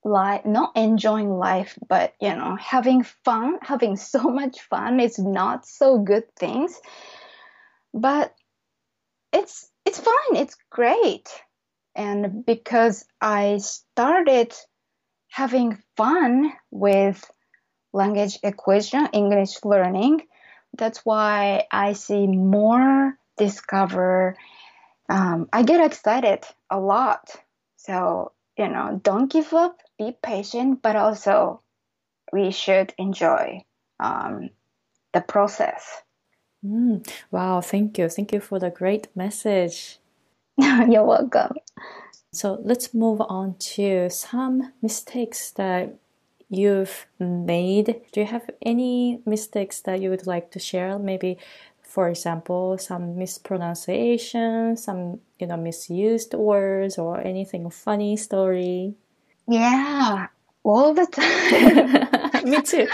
[0.04, 5.66] like not enjoying life, but you know, having fun, having so much fun is not
[5.66, 6.78] so good things.
[7.92, 8.34] But
[9.32, 11.28] it's it's fine, it's great.
[11.94, 14.54] And because I started
[15.28, 17.24] having fun with
[17.92, 20.22] language acquisition, English learning.
[20.76, 24.36] That's why I see more discover.
[25.08, 27.30] Um, I get excited a lot.
[27.76, 31.60] So, you know, don't give up, be patient, but also
[32.32, 33.62] we should enjoy
[34.00, 34.48] um,
[35.12, 36.02] the process.
[36.64, 38.08] Mm, wow, thank you.
[38.08, 39.98] Thank you for the great message.
[40.58, 41.52] You're welcome.
[42.32, 45.94] So let's move on to some mistakes that
[46.48, 47.86] you've made.
[48.12, 50.98] Do you have any mistakes that you would like to share?
[50.98, 51.38] Maybe,
[51.82, 58.94] for example, some mispronunciation, some you know misused words, or anything funny story.
[59.50, 60.28] Yeah,
[60.62, 62.44] all the time.
[62.48, 62.86] Me too.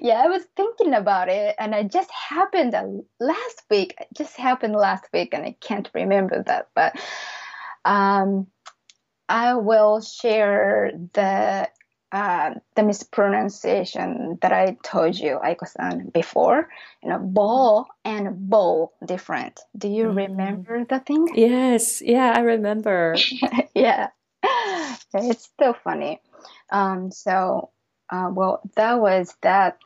[0.00, 2.74] yeah, I was thinking about it, and it just happened
[3.20, 3.94] last week.
[4.00, 6.70] It just happened last week, and I can't remember that.
[6.74, 6.96] But
[7.84, 8.48] um,
[9.28, 11.68] I will share the
[12.12, 16.68] uh, the mispronunciation that I told you, Aiko-san, before.
[17.02, 19.60] You know, ball and bowl different.
[19.76, 20.16] Do you mm.
[20.16, 21.28] remember the thing?
[21.34, 23.16] Yes, yeah, I remember.
[23.74, 24.08] yeah,
[25.14, 26.20] it's still funny.
[26.70, 27.70] Um, so,
[28.10, 29.78] uh, well, that was that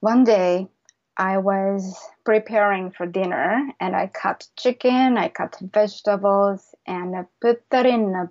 [0.00, 0.68] one day
[1.16, 7.62] I was preparing for dinner and I cut chicken, I cut vegetables, and I put
[7.70, 8.30] that in a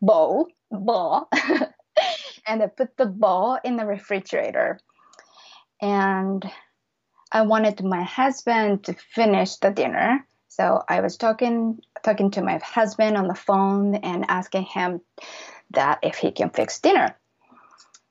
[0.00, 1.28] bowl, bowl,
[2.48, 4.80] and I put the ball in the refrigerator.
[5.80, 6.44] And
[7.30, 10.26] I wanted my husband to finish the dinner.
[10.48, 15.02] So I was talking talking to my husband on the phone and asking him
[15.70, 17.16] that if he can fix dinner.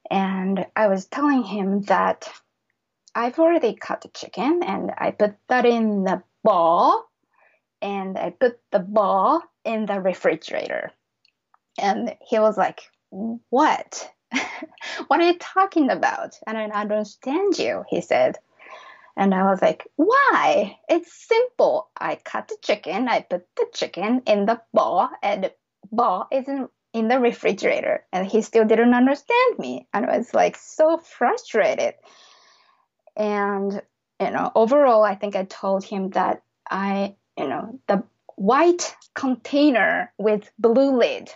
[0.09, 2.31] And I was telling him that
[3.15, 7.09] I've already cut the chicken and I put that in the ball
[7.81, 10.91] and I put the ball in the refrigerator.
[11.79, 14.09] And he was like, What?
[15.07, 16.37] what are you talking about?
[16.45, 18.37] And I don't understand you, he said.
[19.15, 20.77] And I was like, Why?
[20.87, 21.89] It's simple.
[21.97, 25.53] I cut the chicken, I put the chicken in the bowl, and the
[25.91, 28.05] bowl is in, in the refrigerator.
[28.13, 29.87] And he still didn't understand me.
[29.93, 31.95] And I was like so frustrated.
[33.15, 33.81] And,
[34.19, 38.03] you know, overall, I think I told him that I, you know, the
[38.35, 41.31] white container with blue lid.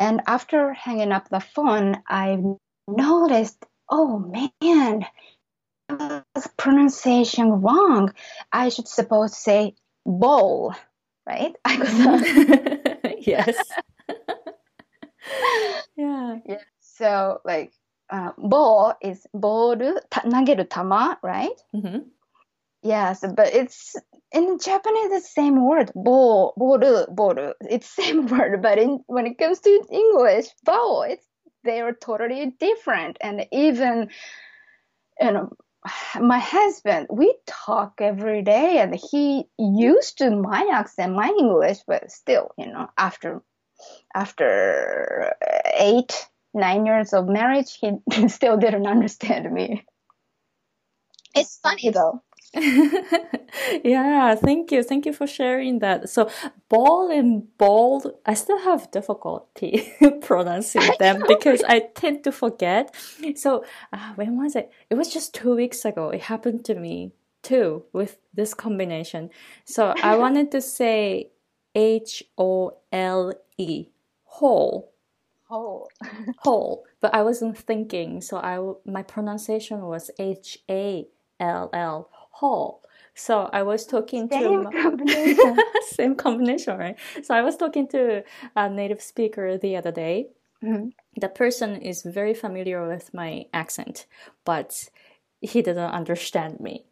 [0.00, 2.38] And after hanging up the phone, I
[2.88, 5.06] noticed, oh man,
[6.58, 8.14] pronunciation wrong.
[8.52, 9.74] I should suppose say
[10.06, 10.74] bowl,
[11.28, 11.54] right?
[11.64, 13.70] I could yes.
[15.96, 16.36] yeah.
[16.46, 16.62] yeah.
[16.80, 17.72] So like
[18.10, 21.58] uh, bowl is boru, ta- nageru tama, right?
[21.74, 22.19] Mm-hmm.
[22.82, 23.94] Yes, but it's
[24.32, 25.92] in Japanese the same word.
[25.94, 27.52] Bo, boru, boru.
[27.60, 31.26] It's same word, but in when it comes to English, vowel, it's
[31.64, 33.18] they are totally different.
[33.20, 34.10] And even
[35.20, 35.50] you know
[36.20, 42.10] my husband, we talk every day and he used to my accent, my English, but
[42.10, 43.42] still, you know, after
[44.14, 47.92] after uh, eight, nine years of marriage, he
[48.28, 49.84] still didn't understand me.
[51.34, 52.22] It's funny though.
[53.84, 54.82] yeah, thank you.
[54.82, 56.08] Thank you for sharing that.
[56.10, 56.28] So,
[56.68, 62.94] ball and bold, I still have difficulty pronouncing them because I tend to forget.
[63.36, 64.72] So, uh, when was it?
[64.90, 66.10] It was just two weeks ago.
[66.10, 69.30] It happened to me too with this combination.
[69.64, 71.30] So, I wanted to say
[71.76, 73.86] H O L E,
[74.24, 74.92] whole.
[75.44, 75.88] Whole.
[76.38, 76.84] whole.
[77.00, 78.20] But I wasn't thinking.
[78.22, 81.06] So, I my pronunciation was H A
[81.38, 82.10] L L
[82.40, 82.82] hall.
[83.14, 85.58] So I was talking same to combination.
[85.88, 86.96] same combination, right?
[87.22, 88.24] So I was talking to
[88.56, 90.28] a native speaker the other day.
[90.64, 90.88] Mm-hmm.
[91.20, 94.06] The person is very familiar with my accent,
[94.44, 94.88] but
[95.40, 96.86] he didn't understand me.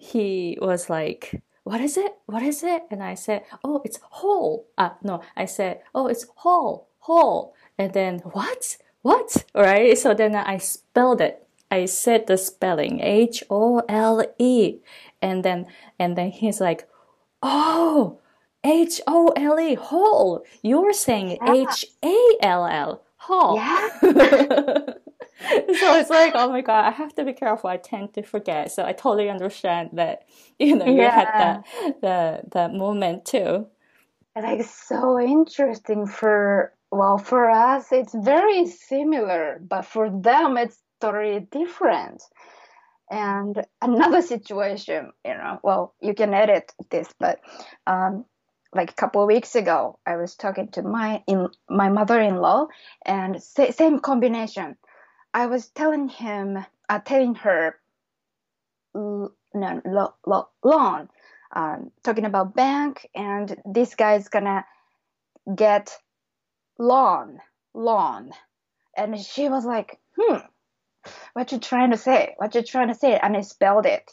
[0.00, 2.12] He was like, "What is it?
[2.26, 6.26] What is it?" And I said, "Oh, it's whole." Uh, no, I said, "Oh, it's
[6.36, 8.76] whole, whole." And then what?
[9.02, 9.44] What?
[9.54, 9.98] Right?
[9.98, 14.78] So then I spelled it I said the spelling H O L E,
[15.22, 15.66] and then
[15.98, 16.88] and then he's like,
[17.42, 18.20] oh,
[18.64, 20.44] H O L E hole.
[20.62, 23.56] You're saying H A L L hole.
[23.56, 23.88] Yeah.
[24.02, 27.70] so it's like, oh my god, I have to be careful.
[27.70, 28.72] I tend to forget.
[28.72, 30.24] So I totally understand that
[30.58, 31.10] you know you Yeah.
[31.10, 31.64] had that
[32.00, 33.66] the that moment too.
[34.36, 41.40] like so interesting for well for us it's very similar but for them it's totally
[41.40, 42.22] different.
[43.10, 47.40] And another situation you know well you can edit this but
[47.86, 48.24] um
[48.74, 52.66] like a couple of weeks ago i was talking to my in my mother-in-law
[53.04, 54.76] and sa- same combination.
[55.34, 57.78] I was telling him uh, telling her
[58.94, 61.08] l- no lo, lo, loan
[61.54, 64.64] um, talking about bank and this guy's gonna
[65.54, 65.96] get
[66.78, 67.40] loan
[67.74, 68.30] loan.
[68.96, 70.38] And she was like hmm
[71.32, 72.34] what you trying to say?
[72.38, 73.18] What you trying to say?
[73.18, 74.10] And i spelled it.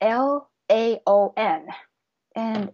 [0.00, 1.66] L-a-o-n
[2.34, 2.70] and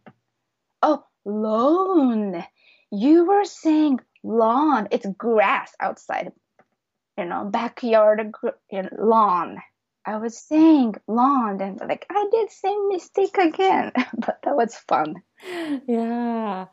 [0.82, 2.44] oh loan
[2.90, 4.88] you were saying lawn.
[4.90, 6.32] It's grass outside
[7.16, 9.58] you know backyard gr- you know, lawn.
[10.04, 13.92] I was saying lawn and like i did same mistake again.
[14.16, 15.22] But that was fun.
[15.86, 16.66] Yeah.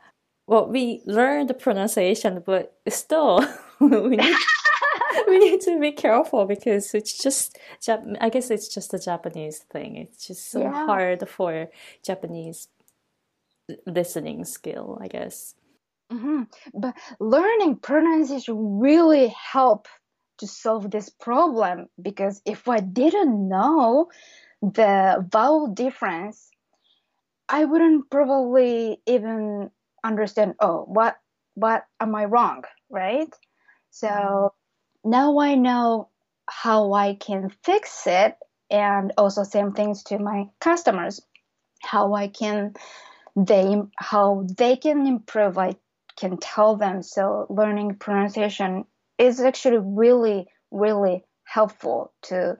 [0.46, 3.46] Well, we learned the pronunciation, but still,
[3.80, 4.34] we need
[5.28, 7.58] we need to be careful because it's just
[8.20, 9.96] I guess it's just a Japanese thing.
[9.96, 10.72] It's just so Yeah.
[10.86, 11.68] hard for
[12.04, 12.68] Japanese
[13.86, 15.54] listening skill, I guess.
[16.10, 16.42] hmm
[16.74, 19.88] But learning pronunciation really help
[20.38, 24.10] to solve this problem because if I didn't know
[24.62, 26.50] the vowel difference,
[27.48, 29.70] I wouldn't probably even
[30.04, 30.54] understand.
[30.60, 31.18] Oh, what
[31.54, 33.32] what am I wrong, right?
[33.90, 34.54] So
[35.04, 36.08] now I know
[36.48, 38.36] how I can fix it,
[38.70, 41.20] and also same things to my customers,
[41.82, 42.74] how I can
[43.36, 45.58] they how they can improve.
[45.58, 45.76] I
[46.16, 47.02] can tell them.
[47.02, 48.84] So learning pronunciation
[49.18, 52.58] is actually really really helpful to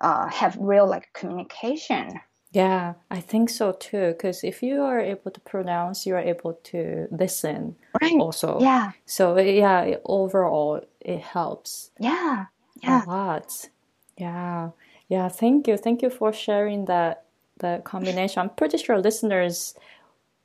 [0.00, 2.20] uh, have real like communication.
[2.52, 4.08] Yeah, I think so too.
[4.08, 8.20] Because if you are able to pronounce, you are able to listen Right.
[8.20, 8.60] also.
[8.60, 8.92] Yeah.
[9.04, 11.92] So yeah, overall, it helps.
[11.98, 12.46] Yeah.
[12.82, 13.04] Yeah.
[13.06, 13.70] a lot.
[14.18, 14.70] Yeah,
[15.08, 15.28] yeah.
[15.30, 17.24] Thank you, thank you for sharing that
[17.58, 18.40] the combination.
[18.42, 19.74] I'm pretty sure listeners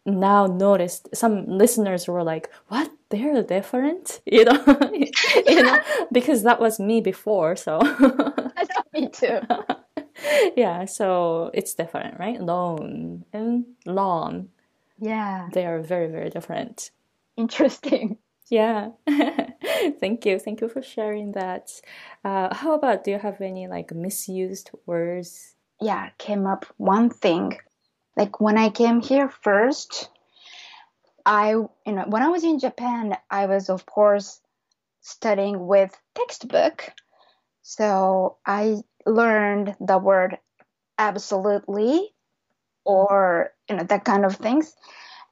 [0.05, 1.09] now noticed.
[1.13, 2.89] Some listeners were like, "What?
[3.09, 4.63] They're different," you know,
[5.47, 5.79] you know,
[6.11, 7.55] because that was me before.
[7.57, 7.79] So
[8.93, 9.39] Me too.
[10.55, 12.39] yeah, so it's different, right?
[12.41, 14.49] Loan and lawn,
[14.99, 15.49] Yeah.
[15.53, 16.91] they are very very different.
[17.37, 18.17] Interesting.
[18.49, 18.91] Yeah.
[19.99, 20.39] Thank you.
[20.39, 21.71] Thank you for sharing that.
[22.23, 25.55] Uh, how about do you have any like misused words?
[25.81, 27.57] yeah, came up one thing.
[28.15, 30.09] Like when I came here first,
[31.25, 34.39] I, you know, when I was in Japan, I was of course
[35.01, 36.93] studying with textbook.
[37.63, 40.37] So I learned the word
[40.99, 42.13] absolutely
[42.85, 44.75] or, you know, that kind of things.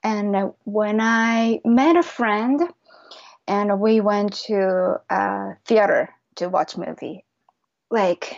[0.04, 2.62] And when I met a friend
[3.50, 7.26] and we went to a theater to watch movie,
[7.90, 8.38] like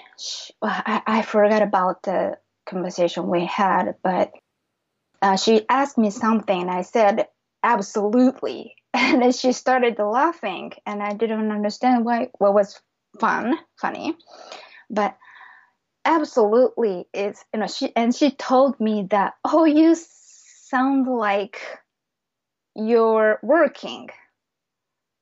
[0.61, 4.31] I, I forgot about the conversation we had, but
[5.21, 7.27] uh, she asked me something, and I said
[7.61, 12.29] absolutely, and then she started laughing, and I didn't understand why.
[12.37, 12.81] What was
[13.19, 14.15] fun, funny,
[14.89, 15.17] but
[16.05, 21.61] absolutely is you know she and she told me that oh you sound like
[22.75, 24.09] you're working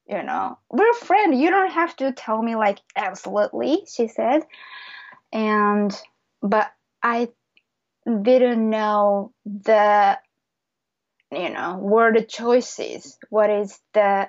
[0.10, 4.42] you know we're friends you don't have to tell me like absolutely she said
[5.32, 5.96] and
[6.42, 6.72] but
[7.04, 7.28] i
[8.22, 10.18] didn't know the
[11.32, 14.28] you know word choices what is the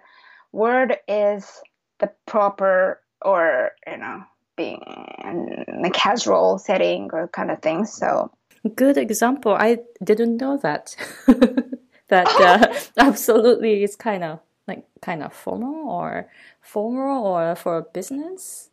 [0.53, 1.51] word is
[1.99, 4.23] the proper or you know
[4.61, 4.83] being
[5.25, 7.87] in a casual setting or kind of thing.
[7.87, 8.31] So
[8.75, 9.55] good example.
[9.55, 10.97] I didn't know that.
[12.09, 16.31] that uh, absolutely is kind of like kind of formal or
[16.61, 18.71] formal or for a business.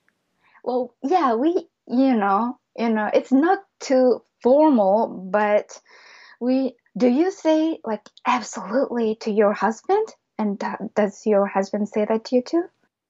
[0.64, 5.80] Well, yeah, we you know you know it's not too formal, but
[6.40, 10.08] we do you say like absolutely to your husband,
[10.38, 10.62] and
[10.96, 12.64] does your husband say that to you too?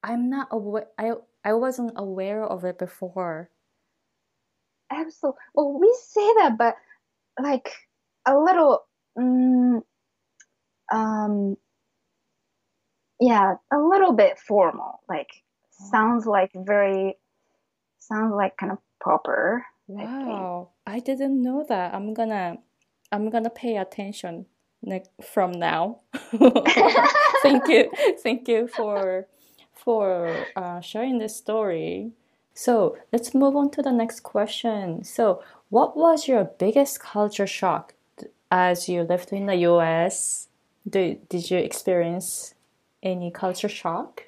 [0.03, 0.87] I'm not aware.
[0.97, 1.13] I
[1.43, 3.49] I wasn't aware of it before.
[4.91, 5.39] Absolutely.
[5.53, 6.75] Well, we say that, but
[7.41, 7.69] like
[8.25, 8.85] a little,
[9.17, 9.83] um,
[10.91, 11.57] um,
[13.19, 15.01] yeah, a little bit formal.
[15.09, 15.29] Like
[15.71, 17.17] sounds like very,
[17.99, 19.65] sounds like kind of proper.
[19.87, 21.93] Wow, I, I didn't know that.
[21.93, 22.57] I'm gonna,
[23.11, 24.45] I'm gonna pay attention
[24.83, 25.99] like from now.
[27.41, 27.91] thank you,
[28.21, 29.27] thank you for
[29.73, 32.11] for uh, sharing this story.
[32.53, 35.03] So let's move on to the next question.
[35.03, 37.93] So, what was your biggest culture shock
[38.49, 40.47] as you lived in the US?
[40.89, 42.55] Did, did you experience
[43.03, 44.23] any culture shock?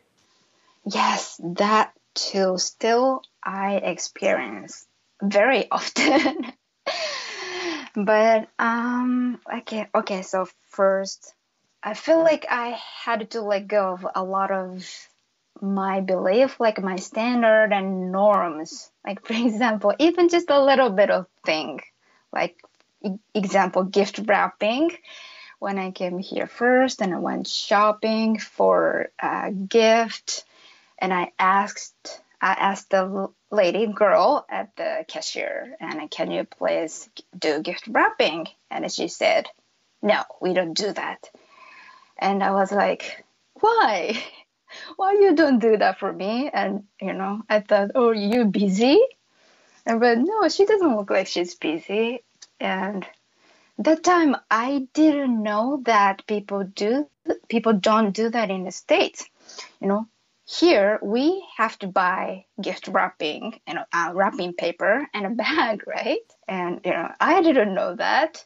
[0.86, 2.58] Yes, that too.
[2.58, 4.86] Still, I experience
[5.22, 6.54] very often.
[7.96, 11.34] but um okay okay so first
[11.84, 14.88] i feel like i had to let go of a lot of
[15.62, 18.90] my belief, like my standard and norms.
[19.06, 21.82] Like for example, even just a little bit of thing,
[22.32, 22.58] like
[23.34, 24.92] example, gift wrapping.
[25.60, 30.46] When I came here first, and I went shopping for a gift,
[30.98, 37.10] and I asked, I asked the lady girl at the cashier, and can you please
[37.38, 38.48] do gift wrapping?
[38.72, 39.48] And she said,
[40.02, 41.30] no, we don't do that.
[42.18, 43.24] And I was like,
[43.56, 44.22] why?
[44.96, 46.50] why you don't do that for me?
[46.54, 49.00] And you know, I thought, oh, you busy?
[49.86, 52.24] And but no, she doesn't look like she's busy.
[52.60, 53.06] And
[53.80, 57.08] that time I didn't know that people do
[57.48, 59.26] people don't do that in the states.
[59.80, 60.08] You know,
[60.46, 66.20] here we have to buy gift wrapping, know, uh, wrapping paper and a bag, right?
[66.48, 68.44] And you know, I didn't know that.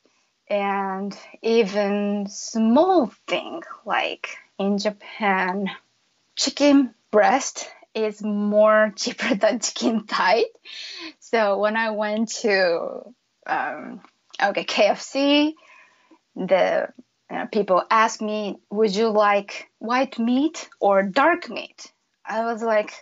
[0.50, 5.72] And even small thing like in Japan,
[6.36, 10.44] chicken breast is more cheaper than chicken thigh.
[11.20, 13.14] So when I went to
[13.48, 14.02] um,
[14.42, 15.54] okay KFC,
[16.36, 16.88] the
[17.30, 21.92] you know, people ask me, "Would you like white meat or dark meat?"
[22.26, 22.94] I was like,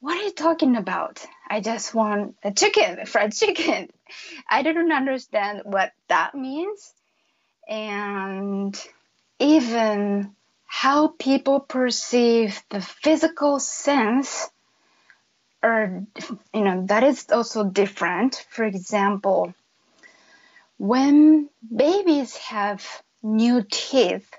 [0.00, 1.24] "What are you talking about?
[1.48, 3.88] I just want a chicken, fried chicken."
[4.48, 6.92] I didn't understand what that means,
[7.68, 8.74] and
[9.38, 10.34] even
[10.66, 14.48] how people perceive the physical sense
[15.62, 16.06] or
[16.54, 19.52] you know that is also different for example
[20.80, 22.86] when babies have
[23.22, 24.30] new teeth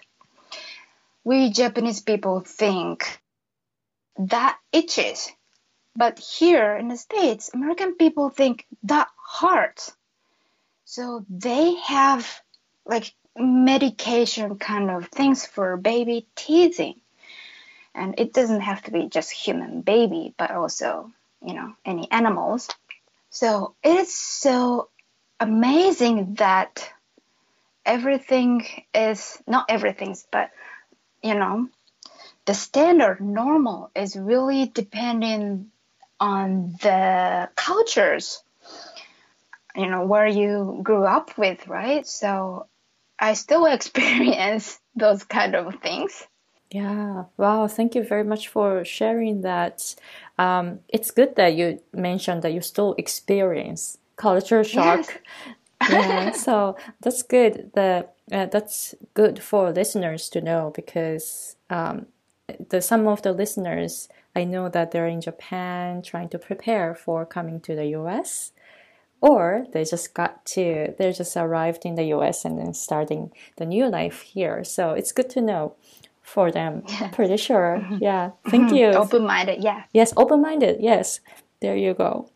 [1.23, 3.21] we japanese people think
[4.17, 5.31] that itches
[5.95, 9.07] but here in the states american people think that
[9.39, 9.93] hurts
[10.85, 12.27] so they have
[12.85, 16.99] like medication kind of things for baby teething.
[17.93, 21.11] And it doesn't have to be just human baby, but also,
[21.41, 22.69] you know, any animals.
[23.29, 24.89] So it is so
[25.41, 26.89] amazing that
[27.85, 30.51] everything is not everything, but
[31.21, 31.67] you know,
[32.45, 35.71] the standard normal is really depending
[36.19, 38.43] on the cultures
[39.75, 42.67] you know where you grew up with right so
[43.17, 46.25] I still experience those kind of things.
[46.71, 49.93] Yeah, wow, thank you very much for sharing that.
[50.39, 55.21] Um, it's good that you mentioned that you still experience culture shock.
[55.81, 55.91] Yes.
[55.91, 57.71] yeah, so that's good.
[57.73, 62.05] That uh, that's good for listeners to know because um,
[62.69, 67.25] the some of the listeners I know that they're in Japan trying to prepare for
[67.25, 68.51] coming to the U.S.
[69.19, 73.65] or they just got to they just arrived in the US and then starting the
[73.65, 74.63] new life here.
[74.63, 75.75] So it's good to know
[76.21, 76.83] for them.
[77.11, 77.81] Pretty sure.
[77.81, 77.97] Mm-hmm.
[78.01, 78.31] Yeah.
[78.49, 78.75] Thank mm-hmm.
[78.75, 78.87] you.
[78.93, 79.63] Open minded.
[79.63, 79.83] Yeah.
[79.93, 80.77] Yes, open minded.
[80.79, 81.19] Yes.
[81.59, 82.29] There you go.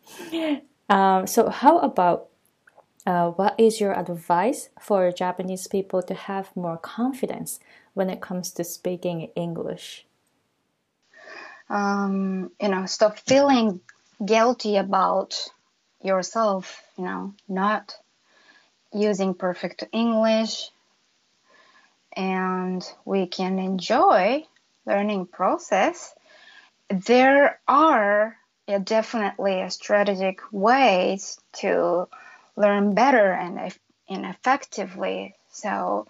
[0.88, 2.28] Um, so how about
[3.06, 7.60] uh, what is your advice for Japanese people to have more confidence
[7.94, 10.06] when it comes to speaking English?
[11.68, 13.80] Um, you know, stop feeling
[14.24, 15.48] guilty about
[16.02, 17.96] yourself, you know, not
[18.92, 20.70] using perfect English
[22.16, 24.44] and we can enjoy
[24.86, 26.14] learning process.
[26.88, 28.36] There are
[28.66, 32.08] yeah, definitely a strategic ways to
[32.56, 33.72] learn better and,
[34.08, 35.34] and effectively.
[35.52, 36.06] So,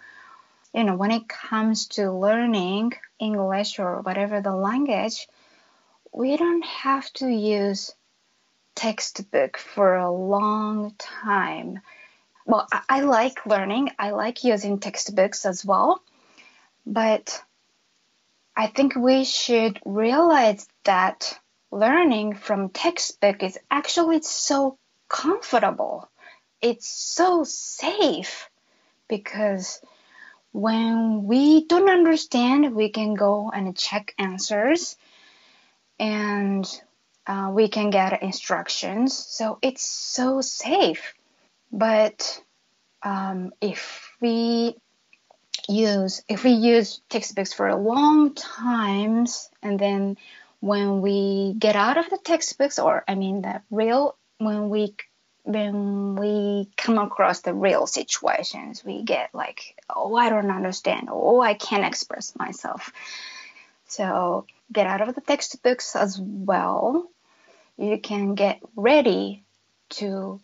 [0.73, 5.27] you know, when it comes to learning English or whatever the language,
[6.11, 7.93] we don't have to use
[8.75, 11.81] textbook for a long time.
[12.45, 13.91] Well, I, I like learning.
[13.99, 16.01] I like using textbooks as well.
[16.85, 17.43] But
[18.55, 21.37] I think we should realize that
[21.71, 24.77] learning from textbook is actually so
[25.09, 26.09] comfortable.
[26.61, 28.49] It's so safe
[29.07, 29.81] because
[30.51, 34.95] when we don't understand, we can go and check answers
[35.99, 36.65] and
[37.27, 39.15] uh, we can get instructions.
[39.15, 41.13] So it's so safe.
[41.71, 42.41] But
[43.03, 44.75] um, if we
[45.67, 50.17] use if we use textbooks for a long times and then
[50.59, 54.95] when we get out of the textbooks or I mean the real when we
[55.43, 61.09] when we come across the real situations we get like oh I don't understand.
[61.11, 62.91] Oh I can't express myself.
[63.87, 67.09] So get out of the textbooks as well.
[67.77, 69.43] You can get ready
[69.89, 70.41] to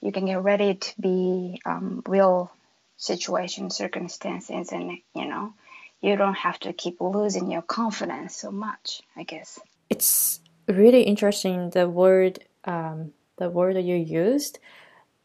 [0.00, 2.50] you can get ready to be um, real
[2.96, 5.54] situation circumstances and you know
[6.00, 11.70] you don't have to keep losing your confidence so much i guess it's really interesting
[11.70, 14.58] the word um, the word that you used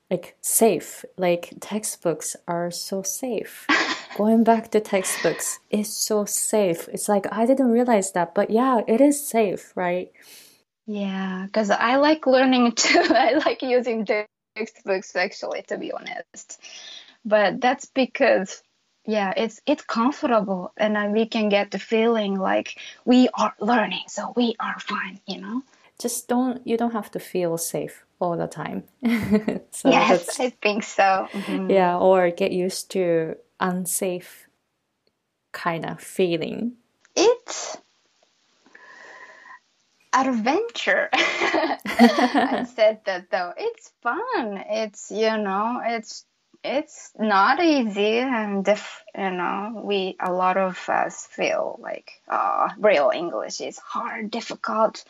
[0.09, 3.65] like safe like textbooks are so safe
[4.17, 8.81] going back to textbooks is so safe it's like i didn't realize that but yeah
[8.87, 10.11] it is safe right
[10.87, 13.01] yeah, because I like learning too.
[13.09, 14.05] I like using
[14.55, 16.59] textbooks actually, to be honest.
[17.23, 18.61] But that's because
[19.05, 24.03] yeah, it's it's comfortable and then we can get the feeling like we are learning,
[24.07, 25.63] so we are fine, you know.
[25.99, 28.83] Just don't you don't have to feel safe all the time.
[29.71, 31.27] so yes, I think so.
[31.31, 31.69] Mm-hmm.
[31.69, 34.47] Yeah, or get used to unsafe
[35.51, 36.73] kind of feeling.
[37.15, 37.77] It's
[40.13, 41.09] adventure.
[41.13, 43.53] I said that though.
[43.55, 44.63] It's fun.
[44.69, 46.25] It's you know, it's
[46.65, 52.69] it's not easy and if you know we a lot of us feel like uh,
[52.79, 55.05] real english is hard difficult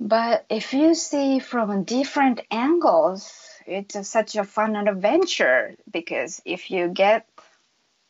[0.00, 3.32] but if you see from different angles
[3.66, 7.26] it's such a fun adventure because if you get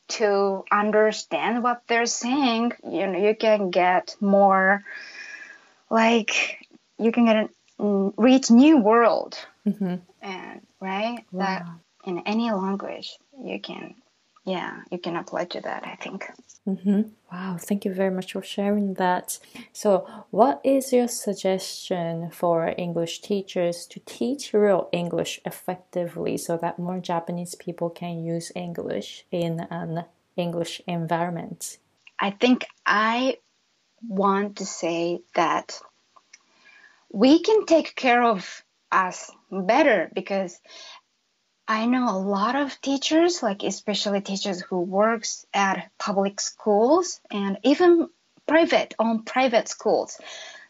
[0.08, 4.82] to understand what they're saying you know you can get more
[5.90, 6.66] like
[6.98, 7.48] you can get a
[7.82, 9.96] mm, reach new world mm-hmm.
[10.22, 11.44] and right wow.
[11.44, 11.66] that
[12.06, 13.94] in any language you can
[14.44, 16.26] yeah you can apply to that i think.
[16.66, 17.02] Mm-hmm.
[17.30, 19.38] wow thank you very much for sharing that.
[19.72, 26.78] So what is your suggestion for english teachers to teach real english effectively so that
[26.78, 30.04] more japanese people can use english in an
[30.36, 31.78] english environment?
[32.18, 33.38] I think i
[34.08, 35.80] want to say that
[37.12, 40.60] we can take care of us better because
[41.66, 47.58] I know a lot of teachers, like especially teachers who works at public schools and
[47.62, 48.08] even
[48.46, 50.20] private on private schools.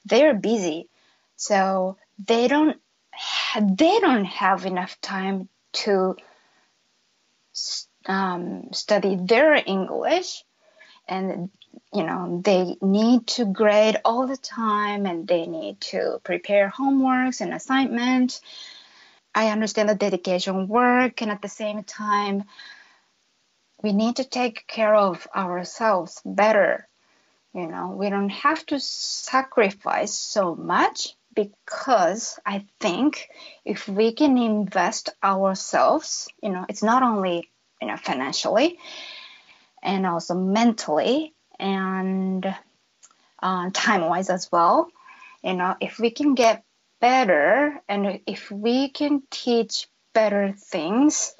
[0.05, 0.89] They're busy,
[1.37, 2.77] so they don't
[3.61, 6.17] they don't have enough time to
[8.07, 10.45] um, study their English,
[11.09, 11.51] and
[11.93, 17.41] you know they need to grade all the time and they need to prepare homeworks
[17.41, 18.41] and assignments
[19.35, 22.45] i understand the dedication work and at the same time
[23.83, 26.87] we need to take care of ourselves better
[27.55, 33.29] you know we don't have to sacrifice so much because i think
[33.65, 37.49] if we can invest ourselves you know it's not only
[37.81, 38.79] you know financially
[39.83, 42.55] and also mentally and
[43.45, 44.91] uh, time wise as well.
[45.43, 46.65] You know, if we can get
[47.05, 51.35] better and if we can teach better things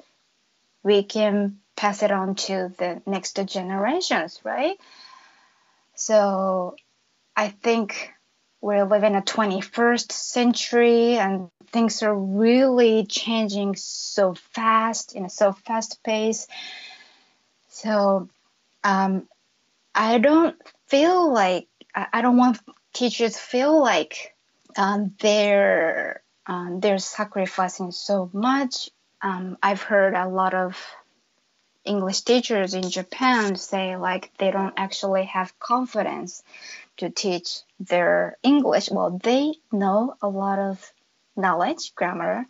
[0.83, 4.77] we can pass it on to the next generations right?
[5.95, 6.75] So
[7.35, 8.13] i think
[8.61, 15.29] we're living in a 21st century and things are really changing so fast in a
[15.31, 16.45] so fast pace.
[17.69, 18.29] So
[18.83, 19.27] um,
[19.95, 20.55] i don't
[20.89, 22.59] feel like I don't want
[22.93, 24.34] teachers feel like
[24.75, 28.89] um, they're um, they're sacrificing so much.
[29.21, 30.77] Um, I've heard a lot of
[31.83, 36.43] English teachers in Japan say like they don't actually have confidence
[36.97, 38.89] to teach their English.
[38.89, 40.91] Well, they know a lot of
[41.35, 42.45] knowledge, grammar,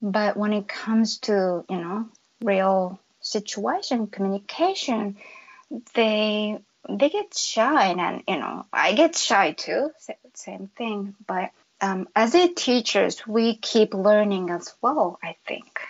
[0.00, 2.08] but when it comes to you know
[2.42, 5.16] real situation communication,
[5.94, 9.90] they they get shy and you know i get shy too
[10.38, 11.14] same thing.
[11.26, 15.80] But um, as a teachers we keep learning as well i think.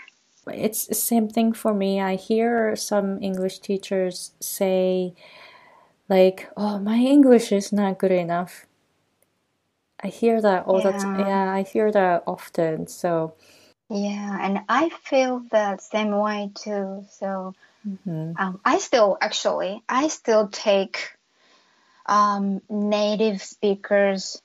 [0.51, 2.01] It's the same thing for me.
[2.01, 5.15] I hear some english teachers say
[6.09, 8.67] like oh my english is not good enough.
[10.03, 10.93] I hear that all yeah.
[10.93, 11.53] the time yeah.
[11.53, 13.35] i hear that often so.
[13.91, 17.55] Yeah and i feel the same way too so
[17.87, 18.33] Mm-hmm.
[18.37, 21.17] Um, I still actually I still take
[22.09, 24.41] um, native speakers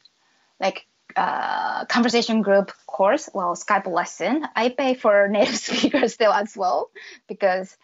[0.59, 0.85] like
[1.15, 4.45] uh, conversation group course, well Skype lesson.
[4.55, 6.91] I pay for native speakers still as well
[7.27, 7.75] because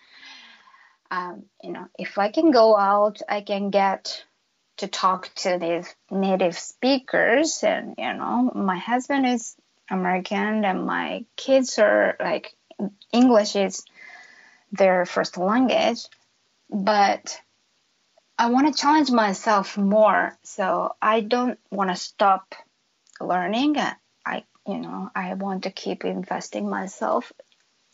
[1.09, 4.23] um, you know if I can go out, I can get
[4.77, 9.55] to talk to these native speakers, and you know my husband is
[9.89, 12.53] American and my kids are like
[13.11, 13.83] English is
[14.71, 16.05] their first language,
[16.69, 17.41] but
[18.39, 20.37] I want to challenge myself more.
[20.43, 22.55] So I don't want to stop
[23.19, 23.75] learning.
[24.25, 27.33] I, you know, I want to keep investing myself.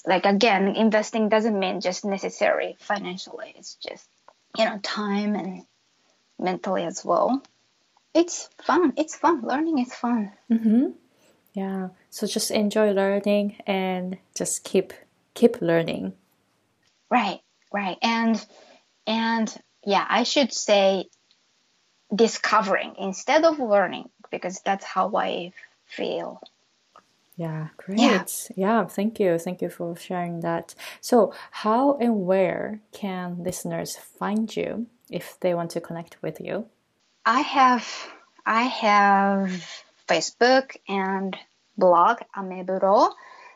[0.06, 3.54] Like again, investing doesn't mean just necessary financially.
[3.58, 4.08] It's just,
[4.56, 5.66] you know, time and
[6.38, 7.42] mentally as well.
[8.14, 8.94] It's fun.
[8.98, 9.42] It's fun.
[9.42, 10.32] Learning is fun.
[10.52, 10.90] Mm-hmm.
[11.56, 11.90] Yeah.
[12.12, 14.94] So just enjoy learning and just keep
[15.34, 16.14] keep learning.
[17.10, 17.40] Right,
[17.74, 17.98] right.
[18.04, 18.46] And
[19.08, 19.54] and
[19.86, 21.06] yeah, I should say
[22.14, 25.54] discovering instead of learning because that's how I
[25.86, 26.42] feel.
[27.38, 28.00] Yeah, great.
[28.00, 28.24] Yeah.
[28.56, 29.38] yeah, thank you.
[29.38, 30.74] Thank you for sharing that.
[31.02, 36.66] So, how and where can listeners find you if they want to connect with you?
[37.26, 37.86] I have
[38.46, 39.50] I have
[40.08, 41.36] Facebook and
[41.78, 43.12] blog Ameburo.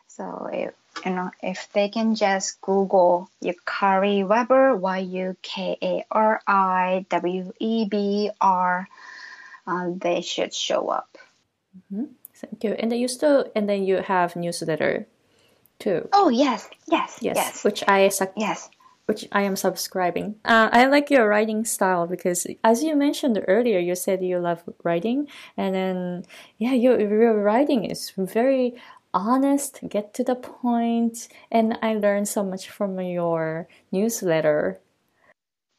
[0.08, 0.74] So if
[1.04, 7.06] you know, if they can just Google Yukari Weber, Y U K A R I
[7.08, 8.88] W E B R,
[9.66, 11.18] uh, they should show up.
[11.92, 12.04] Mm-hmm.
[12.34, 12.72] Thank you.
[12.72, 15.06] And then you still, and then you have newsletter
[15.78, 16.08] too.
[16.12, 17.64] Oh yes, yes, yes, yes.
[17.64, 18.70] Which I su- yes,
[19.06, 20.36] which I am subscribing.
[20.44, 24.62] Uh, I like your writing style because, as you mentioned earlier, you said you love
[24.84, 26.24] writing, and then
[26.58, 28.74] yeah, your your writing is very
[29.12, 34.80] honest, get to the point, and I learned so much from your newsletter.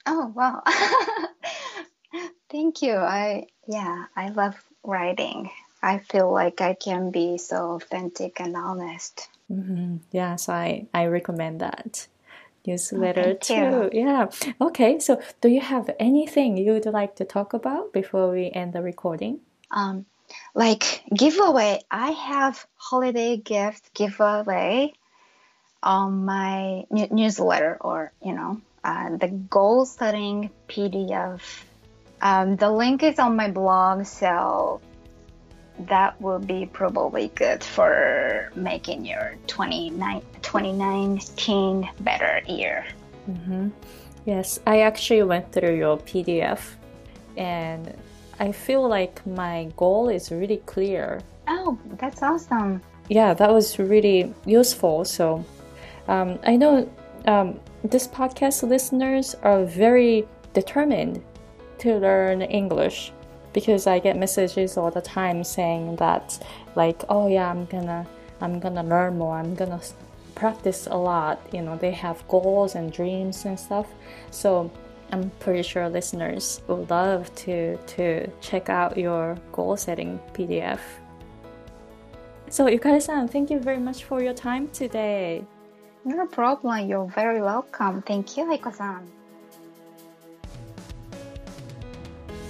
[0.05, 0.63] Oh wow.
[2.49, 2.95] Thank you.
[2.95, 5.49] I yeah, I love writing.
[5.84, 9.29] I feel like I can be so authentic and honest.
[9.51, 9.97] Mm-hmm.
[10.11, 12.07] Yeah, so I, I recommend that
[12.65, 13.53] newsletter oh, too.
[13.53, 13.89] You.
[13.91, 14.29] Yeah.
[14.59, 18.82] Okay, so do you have anything you'd like to talk about before we end the
[18.82, 19.39] recording?
[19.71, 20.05] Um,
[20.53, 21.82] like giveaway.
[21.89, 24.93] I have holiday gift giveaway
[25.84, 31.41] on my newsletter or you know uh, the goal setting pdf
[32.21, 34.79] um, the link is on my blog so
[35.88, 42.86] that will be probably good for making your 2019 better year.
[43.27, 43.69] Mm-hmm.
[44.25, 46.61] yes i actually went through your pdf
[47.38, 47.91] and
[48.41, 51.21] I feel like my goal is really clear.
[51.47, 52.81] Oh, that's awesome.
[53.07, 55.05] Yeah, that was really useful.
[55.05, 55.45] So
[56.07, 56.89] um, I know
[57.27, 61.23] um, this podcast listeners are very determined
[61.77, 63.13] to learn English
[63.53, 66.39] because I get messages all the time saying that
[66.75, 68.07] like oh yeah I'm gonna
[68.39, 69.81] I'm gonna learn more I'm gonna
[70.35, 73.87] practice a lot you know they have goals and dreams and stuff
[74.29, 74.71] so
[75.12, 80.80] I'm pretty sure listeners would love to, to check out your goal setting PDF.
[82.49, 85.43] So, Yukari-san, thank you very much for your time today.
[86.05, 86.88] No problem.
[86.88, 88.01] You're very welcome.
[88.03, 89.05] Thank you, Aiko-san.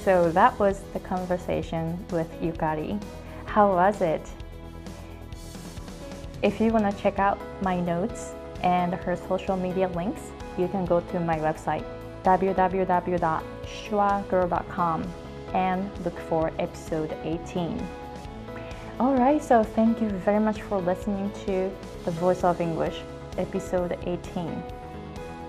[0.03, 3.01] So that was the conversation with Yukari.
[3.45, 4.21] How was it?
[6.41, 8.33] If you want to check out my notes
[8.63, 10.21] and her social media links,
[10.57, 11.85] you can go to my website
[12.23, 15.13] www.schwagirl.com
[15.53, 17.87] and look for episode 18.
[18.99, 21.71] Alright, so thank you very much for listening to
[22.05, 23.01] The Voice of English,
[23.37, 24.63] episode 18.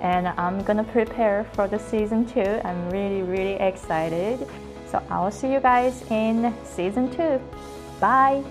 [0.00, 2.40] And I'm gonna prepare for the season 2.
[2.64, 4.48] I'm really, really excited.
[4.86, 7.40] So I'll see you guys in season 2.
[8.00, 8.42] Bye!